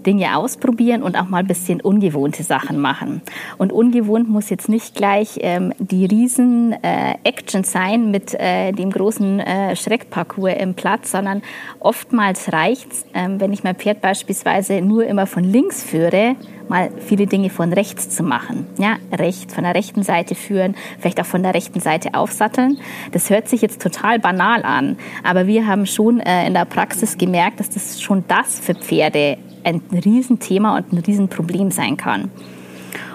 Dinge 0.07 0.37
ausprobieren 0.37 1.03
und 1.03 1.17
auch 1.19 1.29
mal 1.29 1.39
ein 1.39 1.47
bisschen 1.47 1.81
ungewohnte 1.81 2.43
Sachen 2.43 2.79
machen. 2.79 3.23
Und 3.59 3.73
ungewohnt 3.73 4.29
muss 4.29 4.51
jetzt 4.51 4.69
nicht 4.69 4.95
gleich 4.95 5.39
ähm, 5.41 5.73
die 5.79 6.07
riesen 6.07 6.73
äh, 6.83 7.15
Action 7.25 7.65
sein 7.65 8.11
mit 8.11 8.35
äh, 8.35 8.73
dem 8.73 8.91
großen 8.91 9.41
äh, 9.41 9.77
Schreckparcours 9.77 10.55
im 10.59 10.75
Platz, 10.75 11.11
sondern 11.11 11.43
oftmals 11.81 12.53
reicht 12.53 12.93
es, 12.93 13.07
ähm, 13.15 13.41
wenn 13.41 13.53
ich 13.53 13.65
mein 13.65 13.77
Pferd 13.77 14.01
beispielsweise 14.01 14.81
nur 14.81 15.07
immer 15.07 15.27
von 15.27 15.45
links 15.45 15.83
führe, 15.83 16.37
mal 16.69 16.91
viele 16.99 17.27
Dinge 17.27 17.51
von 17.51 17.73
rechts 17.73 18.11
zu 18.11 18.23
machen. 18.23 18.67
Ja, 18.79 18.97
rechts, 19.13 19.55
von 19.55 19.65
der 19.65 19.75
rechten 19.75 20.03
Seite 20.03 20.35
führen, 20.35 20.75
vielleicht 20.99 21.21
auch 21.21 21.27
von 21.27 21.43
der 21.43 21.55
rechten 21.55 21.81
Seite 21.81 22.15
aufsatteln. 22.15 22.79
Das 23.13 23.31
hört 23.31 23.49
sich 23.49 23.63
jetzt 23.63 23.83
total 23.83 24.19
banal 24.19 24.63
an, 24.63 24.97
aber 25.23 25.47
wir 25.47 25.67
haben 25.67 25.87
schon 25.87 26.21
äh, 26.21 26.47
in 26.47 26.55
der 26.55 26.65
Praxis 26.65 27.19
gemerkt, 27.19 27.61
dass 27.61 27.71
das 27.71 28.01
schon 28.01 28.25
das 28.29 28.59
für 28.59 28.75
Pferde 28.75 29.39
ein 29.65 29.83
Riesenthema 29.93 30.77
und 30.77 30.93
ein 30.93 30.99
Riesenproblem 30.99 31.71
sein 31.71 31.97
kann. 31.97 32.31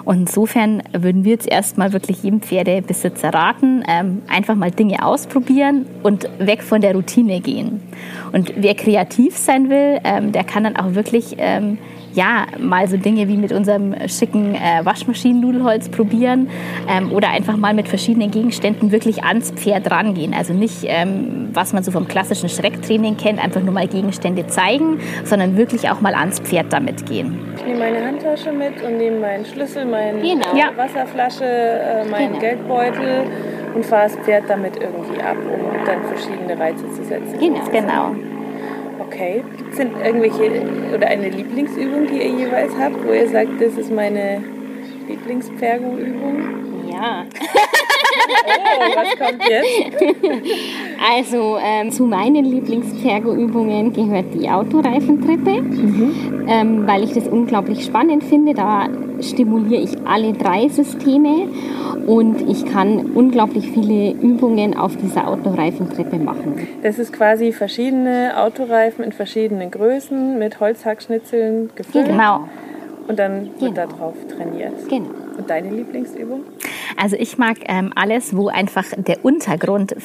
Und 0.05 0.21
insofern 0.21 0.81
würden 0.91 1.23
wir 1.23 1.33
jetzt 1.33 1.47
erstmal 1.47 1.93
wirklich 1.93 2.23
jedem 2.23 2.41
Pferdebesitzer 2.41 3.33
raten, 3.33 3.83
ähm, 3.87 4.23
einfach 4.27 4.55
mal 4.55 4.71
Dinge 4.71 5.05
ausprobieren 5.05 5.85
und 6.01 6.27
weg 6.39 6.63
von 6.63 6.81
der 6.81 6.95
Routine 6.95 7.41
gehen. 7.41 7.81
Und 8.31 8.53
wer 8.55 8.75
kreativ 8.75 9.37
sein 9.37 9.69
will, 9.69 9.99
ähm, 10.03 10.31
der 10.31 10.43
kann 10.43 10.63
dann 10.63 10.77
auch 10.77 10.95
wirklich 10.95 11.35
ähm, 11.37 11.77
ja, 12.13 12.45
mal 12.59 12.87
so 12.87 12.97
Dinge 12.97 13.27
wie 13.27 13.37
mit 13.37 13.51
unserem 13.51 13.95
schicken 14.07 14.55
äh, 14.55 14.83
Waschmaschinennudelholz 14.83 15.89
probieren 15.89 16.49
ähm, 16.87 17.11
oder 17.11 17.29
einfach 17.29 17.57
mal 17.57 17.73
mit 17.73 17.87
verschiedenen 17.87 18.31
Gegenständen 18.31 18.91
wirklich 18.91 19.23
ans 19.23 19.51
Pferd 19.51 19.89
rangehen. 19.91 20.33
Also 20.33 20.53
nicht, 20.53 20.83
ähm, 20.83 21.49
was 21.53 21.73
man 21.73 21.83
so 21.83 21.91
vom 21.91 22.07
klassischen 22.07 22.49
Schrecktraining 22.49 23.17
kennt, 23.17 23.43
einfach 23.43 23.61
nur 23.61 23.73
mal 23.73 23.87
Gegenstände 23.87 24.47
zeigen, 24.47 24.99
sondern 25.23 25.57
wirklich 25.57 25.89
auch 25.89 26.01
mal 26.01 26.15
ans 26.15 26.39
Pferd 26.39 26.71
damit 26.73 27.05
gehen. 27.05 27.39
Ich 27.57 27.65
nehme 27.65 27.79
meine 27.79 28.05
Handtasche 28.05 28.51
mit 28.51 28.81
und 28.81 28.97
nehme 28.97 29.19
meinen 29.19 29.45
Schlüssel, 29.45 29.85
meine 29.85 30.19
genau. 30.19 30.55
ja. 30.55 30.71
Wasserflasche, 30.75 31.45
äh, 31.45 32.09
meinen 32.09 32.29
genau. 32.33 32.39
Geldbeutel 32.39 33.23
und 33.75 33.85
fahre 33.85 34.03
das 34.03 34.15
Pferd 34.17 34.43
damit 34.47 34.75
irgendwie 34.81 35.21
ab, 35.21 35.37
um 35.37 35.85
dann 35.85 36.03
verschiedene 36.03 36.59
Reize 36.59 36.89
zu 36.91 37.03
setzen. 37.03 37.39
Genau. 37.39 37.63
genau. 37.71 38.28
Okay. 39.19 39.43
Gibt 39.57 39.71
es 39.71 39.77
denn 39.77 39.91
irgendwelche 40.01 40.95
oder 40.95 41.07
eine 41.07 41.27
Lieblingsübung, 41.27 42.07
die 42.07 42.19
ihr 42.19 42.29
jeweils 42.29 42.71
habt, 42.79 43.05
wo 43.05 43.11
ihr 43.11 43.27
sagt, 43.27 43.59
das 43.59 43.77
ist 43.77 43.91
meine 43.91 44.41
Lieblingspfergo-Übung? 45.09 46.89
Ja. 46.89 47.25
oh, 48.29 48.95
was 48.95 49.17
kommt 49.17 49.43
jetzt? 49.49 50.03
Also 51.11 51.57
ähm, 51.63 51.91
zu 51.91 52.03
meinen 52.03 52.43
Lieblingspfergo-Übungen 52.43 53.93
gehört 53.93 54.33
die 54.33 54.49
Autoreifentreppe, 54.49 55.61
mhm. 55.61 56.45
ähm, 56.45 56.87
weil 56.87 57.03
ich 57.05 57.13
das 57.13 57.27
unglaublich 57.27 57.85
spannend 57.85 58.23
finde. 58.25 58.53
Da 58.53 58.87
stimuliere 59.21 59.81
ich 59.81 59.97
alle 60.05 60.33
drei 60.33 60.67
Systeme 60.67 61.47
und 62.05 62.49
ich 62.49 62.65
kann 62.65 63.11
unglaublich 63.13 63.69
viele 63.71 64.11
Übungen 64.11 64.77
auf 64.77 64.97
dieser 64.97 65.27
Autoreifentreppe 65.27 66.17
machen. 66.17 66.67
Das 66.83 66.99
ist 66.99 67.13
quasi 67.13 67.53
verschiedene 67.53 68.33
Autoreifen 68.37 69.03
in 69.05 69.11
verschiedenen 69.11 69.71
Größen 69.71 70.37
mit 70.37 70.59
Holzhackschnitzeln 70.59 71.69
gefüllt. 71.75 72.07
Genau. 72.07 72.49
Und 73.07 73.17
dann 73.17 73.45
wird 73.59 73.59
genau. 73.59 73.73
da 73.73 73.85
drauf 73.87 74.15
trainiert. 74.27 74.73
Genau. 74.89 75.28
Deine 75.47 75.69
Lieblingsübung? 75.69 76.43
Also 76.97 77.15
ich 77.15 77.37
mag 77.37 77.57
ähm, 77.67 77.91
alles, 77.95 78.35
wo 78.35 78.49
einfach 78.49 78.85
der 78.97 79.23
Untergrund 79.23 79.95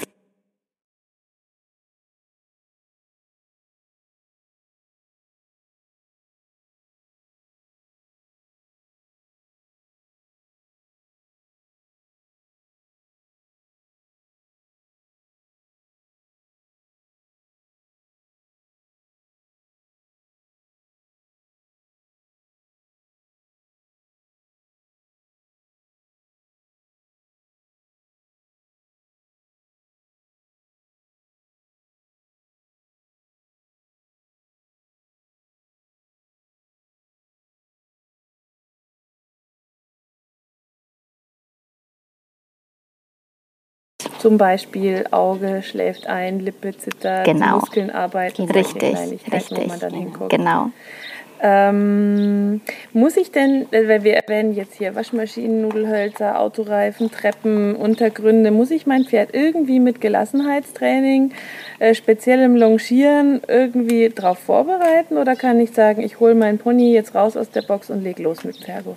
Zum 44.24 44.38
Beispiel 44.38 45.04
Auge 45.10 45.62
schläft 45.62 46.06
ein, 46.06 46.40
Lippe 46.40 46.74
zittert, 46.74 47.26
genau. 47.26 47.56
Muskeln 47.56 47.90
arbeiten. 47.90 48.50
Richtig, 48.50 48.96
richtig. 49.30 49.70
Genau. 50.30 50.70
Ähm, 51.42 52.62
muss 52.94 53.18
ich 53.18 53.32
denn, 53.32 53.70
äh, 53.70 53.86
weil 53.86 54.02
wir 54.02 54.14
erwähnen 54.14 54.54
jetzt 54.54 54.76
hier 54.76 54.94
Waschmaschinen, 54.94 55.60
Nudelhölzer, 55.60 56.40
Autoreifen, 56.40 57.10
Treppen, 57.10 57.76
Untergründe, 57.76 58.50
muss 58.50 58.70
ich 58.70 58.86
mein 58.86 59.04
Pferd 59.04 59.34
irgendwie 59.34 59.78
mit 59.78 60.00
Gelassenheitstraining, 60.00 61.32
äh, 61.80 61.94
speziell 61.94 62.40
im 62.40 62.56
Longieren, 62.56 63.42
irgendwie 63.46 64.08
darauf 64.08 64.38
vorbereiten 64.38 65.18
oder 65.18 65.36
kann 65.36 65.60
ich 65.60 65.72
sagen, 65.72 66.00
ich 66.00 66.18
hole 66.18 66.34
meinen 66.34 66.56
Pony 66.56 66.94
jetzt 66.94 67.14
raus 67.14 67.36
aus 67.36 67.50
der 67.50 67.60
Box 67.60 67.90
und 67.90 68.02
leg 68.02 68.18
los 68.20 68.42
mit 68.42 68.58
Pergo? 68.64 68.96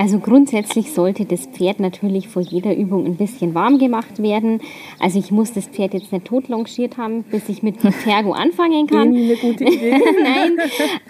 Also 0.00 0.18
grundsätzlich 0.18 0.94
sollte 0.94 1.26
das 1.26 1.44
Pferd 1.44 1.78
natürlich 1.78 2.26
vor 2.26 2.40
jeder 2.40 2.74
Übung 2.74 3.04
ein 3.04 3.16
bisschen 3.16 3.54
warm 3.54 3.76
gemacht 3.76 4.22
werden. 4.22 4.62
Also 4.98 5.18
ich 5.18 5.30
muss 5.30 5.52
das 5.52 5.66
Pferd 5.66 5.92
jetzt 5.92 6.10
nicht 6.10 6.24
tot 6.24 6.48
longiert 6.48 6.96
haben, 6.96 7.22
bis 7.24 7.50
ich 7.50 7.62
mit 7.62 7.80
Tergo 8.02 8.32
anfangen 8.32 8.86
kann. 8.86 9.08
Eine 9.08 9.36
gute 9.36 9.62
Idee. 9.62 9.90
Nein, 10.22 10.56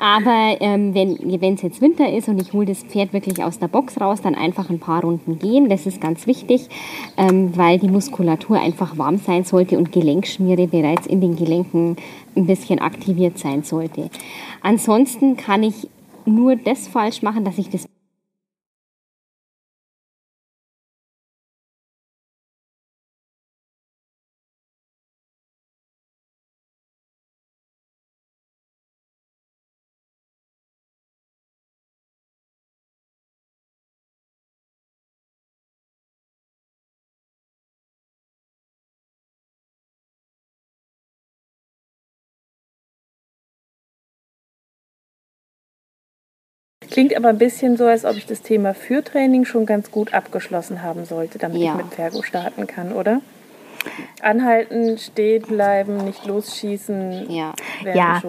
aber 0.01 0.57
ähm, 0.61 0.93
wenn 0.93 1.55
es 1.55 1.63
jetzt 1.63 1.81
Winter 1.81 2.13
ist 2.13 2.29
und 2.29 2.43
ich 2.43 2.53
hole 2.53 2.67
das 2.67 2.83
Pferd 2.83 3.13
wirklich 3.13 3.45
aus 3.45 3.61
der 3.61 3.69
Box 3.69 4.01
raus, 4.01 4.23
dann 4.23 4.35
einfach 4.35 4.71
ein 4.71 4.81
paar 4.81 5.03
Runden 5.03 5.39
gehen. 5.39 5.69
Das 5.69 5.87
ist 5.87 6.01
ganz 6.01 6.27
wichtig, 6.27 6.69
ähm, 7.17 7.57
weil 7.57 7.79
die 7.79 7.87
Muskulatur 7.87 8.61
einfach 8.61 8.99
warm 8.99 9.19
sein 9.19 9.45
sollte 9.45 9.79
und 9.79 9.93
Gelenkschmiere 9.93 10.67
bereits 10.67 11.07
in 11.07 11.21
den 11.21 11.37
Gelenken 11.37 11.95
ein 12.35 12.47
bisschen 12.47 12.81
aktiviert 12.81 13.39
sein 13.39 13.63
sollte. 13.63 14.11
Ansonsten 14.63 15.37
kann 15.37 15.63
ich 15.63 15.89
nur 16.27 16.57
das 16.57 16.89
falsch 16.89 17.23
machen, 17.23 17.45
dass 17.45 17.57
ich 17.57 17.71
das 17.71 17.87
Klingt 46.91 47.17
aber 47.17 47.29
ein 47.29 47.39
bisschen 47.39 47.77
so, 47.77 47.87
als 47.87 48.05
ob 48.05 48.17
ich 48.17 48.27
das 48.27 48.43
Thema 48.43 48.75
Führtraining 48.75 49.45
schon 49.45 49.67
ganz 49.67 49.91
gut 49.91 50.13
abgeschlossen 50.13 50.83
haben 50.83 51.05
sollte, 51.05 51.39
damit 51.39 51.61
ja. 51.61 51.73
ich 51.73 51.85
mit 51.85 51.95
Fergo 51.95 52.23
starten 52.23 52.67
kann, 52.67 52.93
oder? 52.93 53.21
Anhalten, 54.21 54.99
stehen 54.99 55.43
bleiben, 55.43 56.05
nicht 56.05 56.27
losschießen. 56.27 57.31
Ja. 57.31 57.55
Ja. 57.95 58.21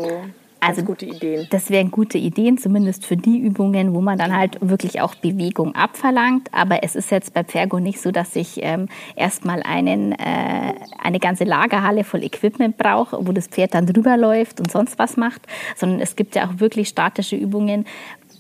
Also 0.64 0.84
gute 0.84 1.08
Ideen. 1.08 1.48
Das 1.50 1.72
wären 1.72 1.90
gute 1.90 2.20
Ideen, 2.20 2.60
zumindest 2.60 3.04
für 3.08 3.18
die 3.18 3.40
Übungen, 3.40 3.96
wo 3.96 4.02
man 4.02 4.20
dann 4.20 4.38
halt 4.38 4.60
wirklich 4.62 5.02
auch 5.02 5.16
Bewegung 5.16 5.74
abverlangt. 5.74 6.50
Aber 6.54 6.84
es 6.84 6.96
ist 6.96 7.10
jetzt 7.10 7.34
bei 7.34 7.44
Pfergo 7.44 7.80
nicht 7.80 8.00
so, 8.00 8.12
dass 8.12 8.36
ich 8.36 8.60
ähm, 8.62 8.88
erstmal 9.16 9.64
einen, 9.64 10.12
äh, 10.12 10.74
eine 11.02 11.18
ganze 11.18 11.46
Lagerhalle 11.46 12.04
voll 12.04 12.24
Equipment 12.24 12.78
brauche, 12.78 13.26
wo 13.26 13.32
das 13.32 13.48
Pferd 13.48 13.74
dann 13.74 13.88
drüber 13.88 14.18
läuft 14.18 14.60
und 14.60 14.72
sonst 14.72 15.00
was 15.00 15.18
macht, 15.18 15.42
sondern 15.76 16.00
es 16.00 16.16
gibt 16.16 16.36
ja 16.36 16.48
auch 16.48 16.60
wirklich 16.60 16.90
statische 16.90 17.36
Übungen, 17.36 17.86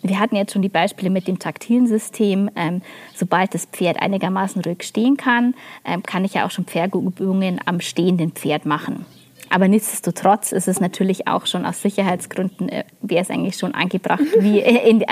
wir 0.03 0.19
hatten 0.19 0.35
jetzt 0.35 0.53
schon 0.53 0.61
die 0.61 0.69
Beispiele 0.69 1.09
mit 1.09 1.27
dem 1.27 1.39
taktilen 1.39 1.87
System. 1.87 2.49
Ähm, 2.55 2.81
sobald 3.15 3.53
das 3.53 3.65
Pferd 3.65 4.01
einigermaßen 4.01 4.61
ruhig 4.61 4.83
stehen 4.83 5.17
kann, 5.17 5.53
ähm, 5.85 6.03
kann 6.03 6.25
ich 6.25 6.33
ja 6.33 6.45
auch 6.45 6.51
schon 6.51 6.65
Pferdeübungen 6.65 7.59
am 7.65 7.81
stehenden 7.81 8.31
Pferd 8.31 8.65
machen. 8.65 9.05
Aber 9.51 9.67
nichtsdestotrotz 9.67 10.53
ist 10.53 10.69
es 10.69 10.79
natürlich 10.79 11.27
auch 11.27 11.45
schon 11.45 11.65
aus 11.65 11.81
Sicherheitsgründen, 11.81 12.69
äh, 12.69 12.85
wäre 13.01 13.21
es 13.21 13.29
eigentlich 13.29 13.57
schon 13.57 13.73
angebracht, 13.75 14.21
wie 14.39 14.59
in 14.59 15.01
äh, 15.01 15.05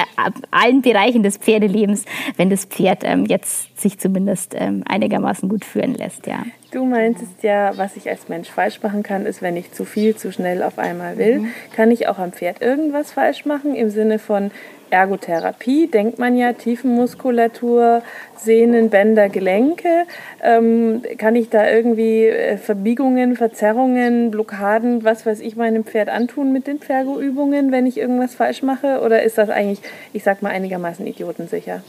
allen 0.49 0.82
Bereichen 0.82 1.23
des 1.23 1.38
Pferdelebens, 1.38 2.06
wenn 2.38 2.49
das 2.49 2.63
Pferd 2.63 3.04
ähm, 3.04 3.25
jetzt 3.25 3.78
sich 3.80 3.99
zumindest 3.99 4.56
ähm, 4.58 4.84
einigermaßen 4.88 5.49
gut 5.49 5.65
führen 5.65 5.93
lässt. 5.93 6.25
Ja. 6.25 6.43
Du 6.71 6.86
meintest 6.86 7.43
ja, 7.43 7.78
was 7.78 7.97
ich 7.97 8.10
als 8.10 8.30
Mensch 8.30 8.49
falsch 8.49 8.82
machen 8.82 9.04
kann, 9.04 9.25
ist, 9.25 9.41
wenn 9.41 9.58
ich 9.58 9.73
zu 9.73 9.84
viel, 9.84 10.15
zu 10.15 10.32
schnell 10.32 10.63
auf 10.63 10.80
einmal 10.80 11.17
will. 11.17 11.39
Mhm. 11.39 11.47
Kann 11.75 11.91
ich 11.91 12.08
auch 12.08 12.17
am 12.17 12.32
Pferd 12.32 12.62
irgendwas 12.62 13.12
falsch 13.12 13.45
machen 13.45 13.75
im 13.75 13.89
Sinne 13.89 14.19
von, 14.19 14.52
Ergotherapie 14.91 15.88
denkt 15.88 16.19
man 16.19 16.38
ja 16.38 16.54
Tiefenmuskulatur, 16.54 18.02
Sehnen, 18.38 18.89
Bänder, 18.89 19.30
Gelenke. 19.30 20.06
Ähm, 20.41 21.02
kann 21.17 21.36
ich 21.36 21.49
da 21.49 21.69
irgendwie 21.69 22.25
äh, 22.25 22.58
Verbiegungen, 22.58 23.36
Verzerrungen, 23.36 24.32
Blockaden, 24.32 25.04
was 25.04 25.25
weiß 25.25 25.39
ich, 25.41 25.56
meinem 25.56 25.84
Pferd 25.84 26.10
antun 26.10 26.52
mit 26.52 26.67
den 26.67 26.80
Pfergoübungen, 26.80 27.71
wenn 27.71 27.86
ich 27.86 27.97
irgendwas 27.97 28.36
falsch 28.36 28.63
mache? 28.63 29.02
Oder 29.02 29.23
ist 29.23 29.38
das 29.38 29.49
eigentlich, 29.49 29.82
ich 30.13 30.23
sag 30.23 30.41
mal, 30.41 30.49
einigermaßen 30.49 31.06
idiotensicher? 31.06 31.82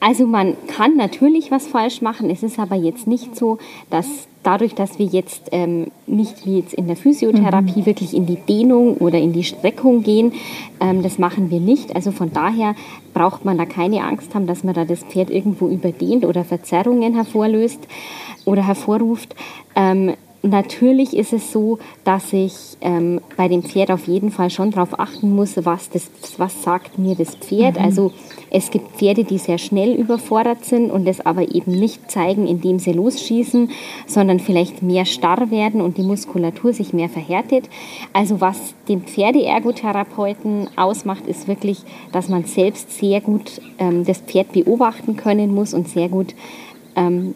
Also 0.00 0.26
man 0.26 0.56
kann 0.66 0.96
natürlich 0.96 1.52
was 1.52 1.68
falsch 1.68 2.02
machen. 2.02 2.28
Es 2.28 2.42
ist 2.42 2.58
aber 2.58 2.74
jetzt 2.74 3.06
nicht 3.06 3.36
so, 3.36 3.58
dass 3.88 4.26
dadurch, 4.42 4.74
dass 4.74 4.98
wir 4.98 5.06
jetzt 5.06 5.48
ähm, 5.52 5.86
nicht 6.06 6.44
wie 6.46 6.58
jetzt 6.58 6.74
in 6.74 6.86
der 6.86 6.96
Physiotherapie 6.96 7.80
mhm. 7.80 7.86
wirklich 7.86 8.14
in 8.14 8.26
die 8.26 8.36
Dehnung 8.36 8.96
oder 8.96 9.18
in 9.18 9.32
die 9.32 9.44
Streckung 9.44 10.02
gehen, 10.02 10.32
ähm, 10.80 11.02
das 11.02 11.18
machen 11.18 11.50
wir 11.50 11.60
nicht. 11.60 11.94
Also 11.94 12.10
von 12.10 12.32
daher 12.32 12.74
braucht 13.14 13.44
man 13.44 13.58
da 13.58 13.66
keine 13.66 14.02
Angst 14.04 14.34
haben, 14.34 14.46
dass 14.46 14.64
man 14.64 14.74
da 14.74 14.84
das 14.84 15.04
Pferd 15.04 15.30
irgendwo 15.30 15.68
überdehnt 15.68 16.24
oder 16.24 16.44
Verzerrungen 16.44 17.14
hervorlöst 17.14 17.80
oder 18.44 18.66
hervorruft. 18.66 19.34
Ähm, 19.76 20.14
Natürlich 20.44 21.16
ist 21.16 21.32
es 21.32 21.52
so, 21.52 21.78
dass 22.02 22.32
ich 22.32 22.52
ähm, 22.80 23.20
bei 23.36 23.46
dem 23.46 23.62
Pferd 23.62 23.92
auf 23.92 24.08
jeden 24.08 24.32
Fall 24.32 24.50
schon 24.50 24.72
darauf 24.72 24.98
achten 24.98 25.30
muss, 25.36 25.54
was, 25.64 25.88
das, 25.88 26.10
was 26.36 26.64
sagt 26.64 26.98
mir 26.98 27.14
das 27.14 27.36
Pferd. 27.36 27.78
Mhm. 27.78 27.84
Also 27.84 28.12
es 28.50 28.72
gibt 28.72 28.96
Pferde, 28.96 29.22
die 29.22 29.38
sehr 29.38 29.58
schnell 29.58 29.94
überfordert 29.94 30.64
sind 30.64 30.90
und 30.90 31.06
das 31.06 31.24
aber 31.24 31.54
eben 31.54 31.70
nicht 31.70 32.10
zeigen, 32.10 32.48
indem 32.48 32.80
sie 32.80 32.92
losschießen, 32.92 33.70
sondern 34.08 34.40
vielleicht 34.40 34.82
mehr 34.82 35.04
starr 35.04 35.52
werden 35.52 35.80
und 35.80 35.96
die 35.96 36.02
Muskulatur 36.02 36.72
sich 36.72 36.92
mehr 36.92 37.08
verhärtet. 37.08 37.68
Also 38.12 38.40
was 38.40 38.74
den 38.88 39.02
Pferdeergotherapeuten 39.02 40.70
ausmacht, 40.74 41.26
ist 41.28 41.46
wirklich, 41.46 41.82
dass 42.10 42.28
man 42.28 42.44
selbst 42.46 42.98
sehr 42.98 43.20
gut 43.20 43.60
ähm, 43.78 44.04
das 44.04 44.18
Pferd 44.18 44.50
beobachten 44.50 45.16
können 45.16 45.54
muss 45.54 45.72
und 45.72 45.88
sehr 45.88 46.08
gut 46.08 46.34
ähm, 46.96 47.34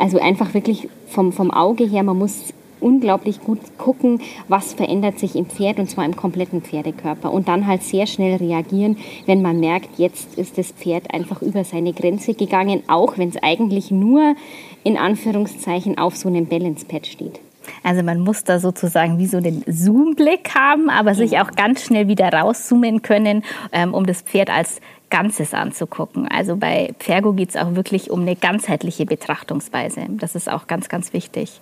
also 0.00 0.18
einfach 0.18 0.54
wirklich 0.54 0.88
vom, 1.08 1.32
vom 1.32 1.50
Auge 1.50 1.84
her, 1.84 2.02
man 2.02 2.18
muss 2.18 2.54
unglaublich 2.80 3.40
gut 3.40 3.58
gucken, 3.76 4.20
was 4.48 4.72
verändert 4.72 5.18
sich 5.18 5.36
im 5.36 5.44
Pferd 5.44 5.78
und 5.78 5.90
zwar 5.90 6.06
im 6.06 6.16
kompletten 6.16 6.62
Pferdekörper 6.62 7.30
und 7.30 7.46
dann 7.46 7.66
halt 7.66 7.82
sehr 7.82 8.06
schnell 8.06 8.36
reagieren, 8.36 8.96
wenn 9.26 9.42
man 9.42 9.60
merkt, 9.60 9.98
jetzt 9.98 10.38
ist 10.38 10.56
das 10.56 10.72
Pferd 10.72 11.12
einfach 11.12 11.42
über 11.42 11.64
seine 11.64 11.92
Grenze 11.92 12.32
gegangen, 12.32 12.82
auch 12.86 13.18
wenn 13.18 13.28
es 13.28 13.42
eigentlich 13.42 13.90
nur 13.90 14.34
in 14.82 14.96
Anführungszeichen 14.96 15.98
auf 15.98 16.16
so 16.16 16.28
einem 16.28 16.46
Balance-Pad 16.46 17.06
steht. 17.06 17.38
Also 17.82 18.02
man 18.02 18.20
muss 18.20 18.42
da 18.42 18.58
sozusagen 18.58 19.18
wie 19.18 19.26
so 19.26 19.40
den 19.40 19.62
Zoom-Blick 19.66 20.54
haben, 20.54 20.88
aber 20.88 21.14
sich 21.14 21.32
genau. 21.32 21.42
auch 21.42 21.50
ganz 21.52 21.84
schnell 21.84 22.08
wieder 22.08 22.32
rauszoomen 22.32 23.02
können, 23.02 23.44
ähm, 23.72 23.92
um 23.92 24.06
das 24.06 24.22
Pferd 24.22 24.48
als 24.48 24.80
Ganzes 25.10 25.54
anzugucken. 25.54 26.28
Also 26.28 26.56
bei 26.56 26.94
Pfergo 26.98 27.32
geht 27.32 27.50
es 27.50 27.56
auch 27.56 27.74
wirklich 27.74 28.10
um 28.10 28.22
eine 28.22 28.36
ganzheitliche 28.36 29.06
Betrachtungsweise. 29.06 30.02
Das 30.08 30.34
ist 30.34 30.50
auch 30.50 30.66
ganz, 30.66 30.88
ganz 30.88 31.12
wichtig. 31.12 31.60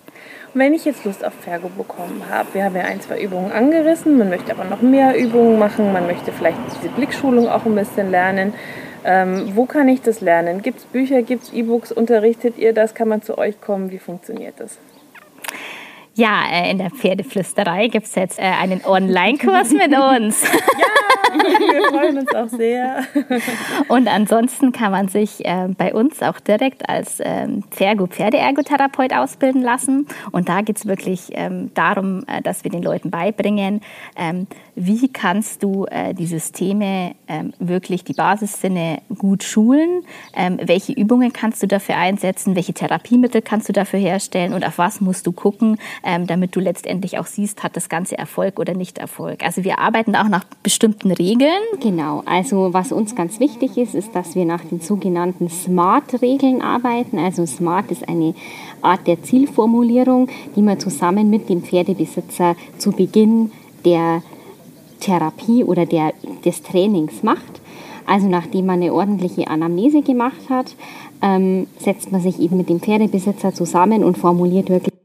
Und 0.53 0.61
wenn 0.61 0.73
ich 0.73 0.85
jetzt 0.85 1.03
Lust 1.05 1.25
auf 1.25 1.33
Pfergo 1.33 1.69
bekommen 1.69 2.23
habe, 2.29 2.53
wir 2.53 2.63
haben 2.63 2.75
ja 2.75 2.83
ein, 2.83 3.01
zwei 3.01 3.21
Übungen 3.21 3.51
angerissen, 3.51 4.17
man 4.17 4.29
möchte 4.29 4.51
aber 4.51 4.63
noch 4.63 4.81
mehr 4.81 5.17
Übungen 5.17 5.59
machen, 5.59 5.91
man 5.91 6.05
möchte 6.07 6.31
vielleicht 6.31 6.57
diese 6.77 6.89
Blickschulung 6.89 7.47
auch 7.49 7.65
ein 7.65 7.75
bisschen 7.75 8.11
lernen. 8.11 8.53
Ähm, 9.03 9.55
wo 9.55 9.65
kann 9.65 9.87
ich 9.87 10.01
das 10.01 10.21
lernen? 10.21 10.61
Gibt 10.61 10.79
es 10.79 10.85
Bücher, 10.85 11.21
gibt 11.21 11.43
es 11.43 11.53
E-Books, 11.53 11.91
unterrichtet 11.91 12.57
ihr 12.57 12.73
das? 12.73 12.93
Kann 12.93 13.07
man 13.07 13.21
zu 13.21 13.37
euch 13.37 13.59
kommen? 13.61 13.91
Wie 13.91 13.99
funktioniert 13.99 14.55
das? 14.57 14.77
Ja, 16.15 16.43
äh, 16.51 16.69
in 16.69 16.79
der 16.79 16.89
Pferdeflüsterei 16.89 17.87
gibt 17.87 18.07
es 18.07 18.15
jetzt 18.15 18.39
äh, 18.39 18.41
einen 18.41 18.83
Online-Kurs 18.83 19.71
mit 19.71 19.97
uns. 19.97 20.43
ja, 20.43 21.08
wir 21.33 21.89
freuen 21.89 22.17
uns 22.19 22.33
auch 22.33 22.49
sehr. 22.49 23.03
Und 23.87 24.07
ansonsten 24.07 24.71
kann 24.71 24.91
man 24.91 25.07
sich 25.07 25.45
äh, 25.45 25.67
bei 25.77 25.93
uns 25.93 26.21
auch 26.21 26.39
direkt 26.39 26.87
als 26.89 27.19
ähm, 27.23 27.63
Pferdeergotherapeut 27.71 29.13
ausbilden 29.13 29.61
lassen. 29.61 30.07
Und 30.31 30.49
da 30.49 30.61
geht 30.61 30.77
es 30.77 30.85
wirklich 30.85 31.29
ähm, 31.31 31.71
darum, 31.73 32.25
dass 32.43 32.63
wir 32.63 32.71
den 32.71 32.83
Leuten 32.83 33.09
beibringen, 33.09 33.81
ähm, 34.15 34.47
wie 34.75 35.09
kannst 35.09 35.61
du 35.61 35.87
die 36.13 36.25
Systeme 36.25 37.13
wirklich, 37.59 38.05
die 38.05 38.13
Basissinne 38.13 39.01
gut 39.17 39.43
schulen, 39.43 40.03
welche 40.61 40.93
Übungen 40.93 41.33
kannst 41.33 41.61
du 41.61 41.67
dafür 41.67 41.97
einsetzen, 41.97 42.55
welche 42.55 42.73
Therapiemittel 42.73 43.41
kannst 43.41 43.67
du 43.67 43.73
dafür 43.73 43.99
herstellen 43.99 44.53
und 44.53 44.65
auf 44.65 44.77
was 44.77 45.01
musst 45.01 45.27
du 45.27 45.31
gucken, 45.31 45.77
ähm, 46.03 46.27
damit 46.27 46.55
du 46.55 46.59
letztendlich 46.59 47.19
auch 47.19 47.25
siehst, 47.25 47.63
hat 47.63 47.75
das 47.75 47.89
Ganze 47.89 48.17
Erfolg 48.17 48.59
oder 48.59 48.73
nicht 48.73 48.97
Erfolg. 48.97 49.43
Also 49.43 49.63
wir 49.63 49.79
arbeiten 49.79 50.15
auch 50.15 50.27
nach 50.27 50.45
bestimmten 50.63 51.11
Regeln. 51.19 51.61
Genau, 51.81 52.23
also 52.25 52.73
was 52.73 52.93
uns 52.93 53.13
ganz 53.13 53.41
wichtig 53.41 53.77
ist, 53.77 53.93
ist, 53.93 54.15
dass 54.15 54.35
wir 54.35 54.45
nach 54.45 54.63
den 54.63 54.79
sogenannten 54.79 55.49
SMART-Regeln 55.49 56.61
arbeiten. 56.61 57.19
Also 57.19 57.45
SMART 57.45 57.91
ist 57.91 58.07
eine 58.07 58.33
Art 58.81 59.05
der 59.05 59.21
Zielformulierung, 59.21 60.29
die 60.55 60.61
man 60.61 60.79
zusammen 60.79 61.29
mit 61.29 61.49
dem 61.49 61.61
Pferdebesitzer 61.61 62.55
zu 62.77 62.91
Beginn 62.91 63.51
der 63.83 64.23
Therapie 65.01 65.65
oder 65.65 65.85
der, 65.85 66.13
des 66.45 66.63
Trainings 66.63 67.21
macht. 67.21 67.59
Also 68.05 68.27
nachdem 68.27 68.67
man 68.67 68.81
eine 68.81 68.93
ordentliche 68.93 69.47
Anamnese 69.49 70.01
gemacht 70.01 70.49
hat, 70.49 70.73
ähm, 71.21 71.67
setzt 71.77 72.13
man 72.13 72.21
sich 72.21 72.39
eben 72.39 72.57
mit 72.57 72.69
dem 72.69 72.79
Pferdebesitzer 72.79 73.53
zusammen 73.53 74.05
und 74.05 74.17
formuliert 74.17 74.69
wirklich 74.69 74.98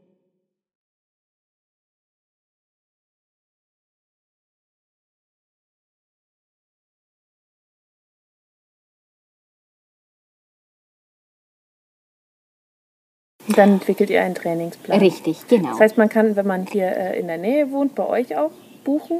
Dann 13.48 13.74
entwickelt 13.74 14.11
ihr 14.11 14.22
einen 14.22 14.35
Trainingsplan. 14.35 14.98
Richtig, 14.98 15.46
genau. 15.48 15.70
Das 15.70 15.80
heißt, 15.80 15.98
man 15.98 16.09
kann, 16.09 16.37
wenn 16.37 16.46
man 16.46 16.66
hier 16.66 16.87
äh, 16.87 17.18
in 17.18 17.26
der 17.26 17.38
Nähe 17.38 17.70
wohnt, 17.70 17.94
bei 17.94 18.07
euch 18.07 18.37
auch 18.37 18.50
buchen. 18.85 19.18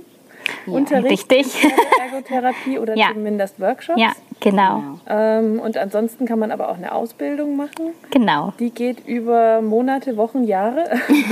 Ja, 0.66 0.72
Unterricht 0.74 1.30
richtig. 1.32 1.66
Ergotherapie 2.00 2.78
oder 2.78 2.96
ja. 2.96 3.08
zumindest 3.12 3.60
Workshops. 3.60 4.00
Ja, 4.00 4.12
genau. 4.40 4.82
Ähm, 5.08 5.58
und 5.58 5.76
ansonsten 5.76 6.26
kann 6.26 6.38
man 6.38 6.50
aber 6.50 6.68
auch 6.68 6.76
eine 6.76 6.92
Ausbildung 6.94 7.56
machen. 7.56 7.92
Genau. 8.10 8.52
Die 8.58 8.70
geht 8.70 9.06
über 9.06 9.62
Monate, 9.62 10.16
Wochen, 10.16 10.44
Jahre. 10.44 10.84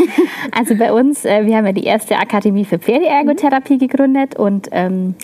also 0.57 0.75
bei 0.77 0.93
uns, 0.93 1.25
äh, 1.25 1.45
wir 1.45 1.57
haben 1.57 1.67
ja 1.67 1.73
die 1.73 1.85
erste 1.85 2.17
Akademie 2.17 2.65
für 2.65 2.79
Pferdeergotherapie 2.79 3.75
mhm. 3.75 3.79
gegründet 3.79 4.39
und 4.39 4.69
ähm, 4.73 5.15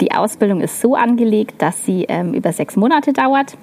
die 0.00 0.12
Ausbildung 0.12 0.60
ist 0.60 0.80
so 0.80 0.94
angelegt, 0.94 1.62
dass 1.62 1.84
sie 1.84 2.04
ähm, 2.08 2.34
über 2.34 2.52
sechs 2.52 2.76
Monate 2.76 3.12
dauert 3.12 3.56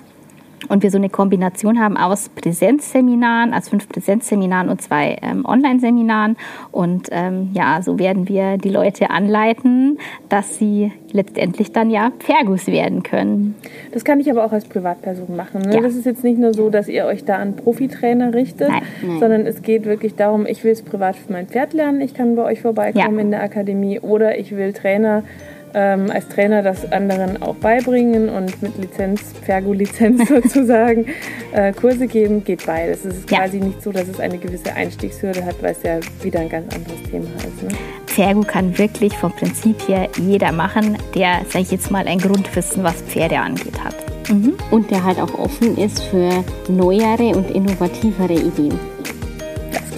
und 0.69 0.83
wir 0.83 0.91
so 0.91 0.97
eine 0.97 1.09
Kombination 1.09 1.79
haben 1.79 1.97
aus 1.97 2.29
Präsenzseminaren, 2.29 3.53
also 3.53 3.71
fünf 3.71 3.89
Präsenzseminaren 3.89 4.69
und 4.69 4.81
zwei 4.81 5.17
ähm, 5.21 5.45
Online-Seminaren. 5.45 6.37
Und 6.71 7.07
ähm, 7.11 7.49
ja, 7.53 7.81
so 7.81 7.99
werden 7.99 8.27
wir 8.27 8.57
die 8.57 8.69
Leute 8.69 9.09
anleiten, 9.09 9.97
dass 10.29 10.57
sie 10.57 10.91
letztendlich 11.11 11.71
dann 11.71 11.89
ja 11.89 12.11
Fergus 12.19 12.67
werden 12.67 13.03
können. 13.03 13.55
Das 13.91 14.05
kann 14.05 14.19
ich 14.19 14.29
aber 14.29 14.45
auch 14.45 14.51
als 14.51 14.65
Privatperson 14.65 15.35
machen. 15.35 15.61
Ne? 15.61 15.75
Ja. 15.75 15.81
Das 15.81 15.95
ist 15.95 16.05
jetzt 16.05 16.23
nicht 16.23 16.39
nur 16.39 16.53
so, 16.53 16.69
dass 16.69 16.87
ihr 16.87 17.05
euch 17.05 17.25
da 17.25 17.37
an 17.37 17.55
Profitrainer 17.55 18.33
richtet, 18.33 18.69
nein, 18.69 18.83
nein. 19.01 19.19
sondern 19.19 19.45
es 19.45 19.61
geht 19.61 19.85
wirklich 19.85 20.15
darum, 20.15 20.45
ich 20.45 20.63
will 20.63 20.71
es 20.71 20.81
privat 20.81 21.15
für 21.15 21.33
mein 21.33 21.47
Pferd 21.47 21.73
lernen, 21.73 22.01
ich 22.01 22.13
kann 22.13 22.35
bei 22.35 22.43
euch 22.43 22.61
vorbeikommen 22.61 23.15
ja. 23.15 23.21
in 23.21 23.31
der 23.31 23.43
Akademie 23.43 23.99
oder 23.99 24.37
ich 24.37 24.55
will 24.55 24.73
Trainer 24.73 25.23
ähm, 25.73 26.09
als 26.11 26.27
Trainer 26.27 26.61
das 26.61 26.91
anderen 26.91 27.41
auch 27.41 27.55
beibringen 27.55 28.29
und 28.29 28.61
mit 28.61 28.77
Lizenz, 28.77 29.21
Fergo-Lizenz 29.43 30.27
sozusagen, 30.29 31.05
äh, 31.53 31.73
Kurse 31.73 32.07
geben, 32.07 32.43
geht 32.43 32.65
beides. 32.65 33.05
Es 33.05 33.17
ist 33.17 33.27
quasi 33.27 33.59
ja. 33.59 33.65
nicht 33.65 33.81
so, 33.81 33.91
dass 33.91 34.07
es 34.07 34.19
eine 34.19 34.37
gewisse 34.37 34.73
Einstiegshürde 34.73 35.45
hat, 35.45 35.61
weil 35.61 35.71
es 35.71 35.83
ja 35.83 35.99
wieder 36.21 36.39
ein 36.39 36.49
ganz 36.49 36.73
anderes 36.73 37.01
Thema 37.09 37.27
ist. 37.37 37.63
Ne? 37.63 37.69
Fergo 38.07 38.41
kann 38.41 38.77
wirklich 38.77 39.17
vom 39.17 39.31
Prinzip 39.31 39.87
her 39.87 40.09
jeder 40.17 40.51
machen, 40.51 40.97
der, 41.15 41.41
sag 41.47 41.61
ich 41.61 41.71
jetzt 41.71 41.91
mal, 41.91 42.05
ein 42.07 42.17
Grundwissen, 42.17 42.83
was 42.83 43.01
Pferde 43.01 43.39
angeht, 43.39 43.81
hat. 43.83 43.95
Mhm. 44.29 44.53
Und 44.69 44.91
der 44.91 45.03
halt 45.03 45.19
auch 45.19 45.33
offen 45.39 45.77
ist 45.77 46.01
für 46.03 46.43
neuere 46.69 47.35
und 47.35 47.49
innovativere 47.51 48.33
Ideen. 48.33 48.77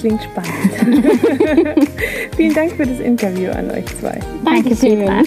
Klingt 0.04 0.22
spannend. 0.22 1.88
Vielen 2.36 2.54
Dank 2.54 2.74
für 2.74 2.86
das 2.86 3.00
Interview 3.00 3.52
an 3.52 3.72
euch 3.72 3.86
zwei. 3.86 4.20
Dankeschön. 4.44 5.24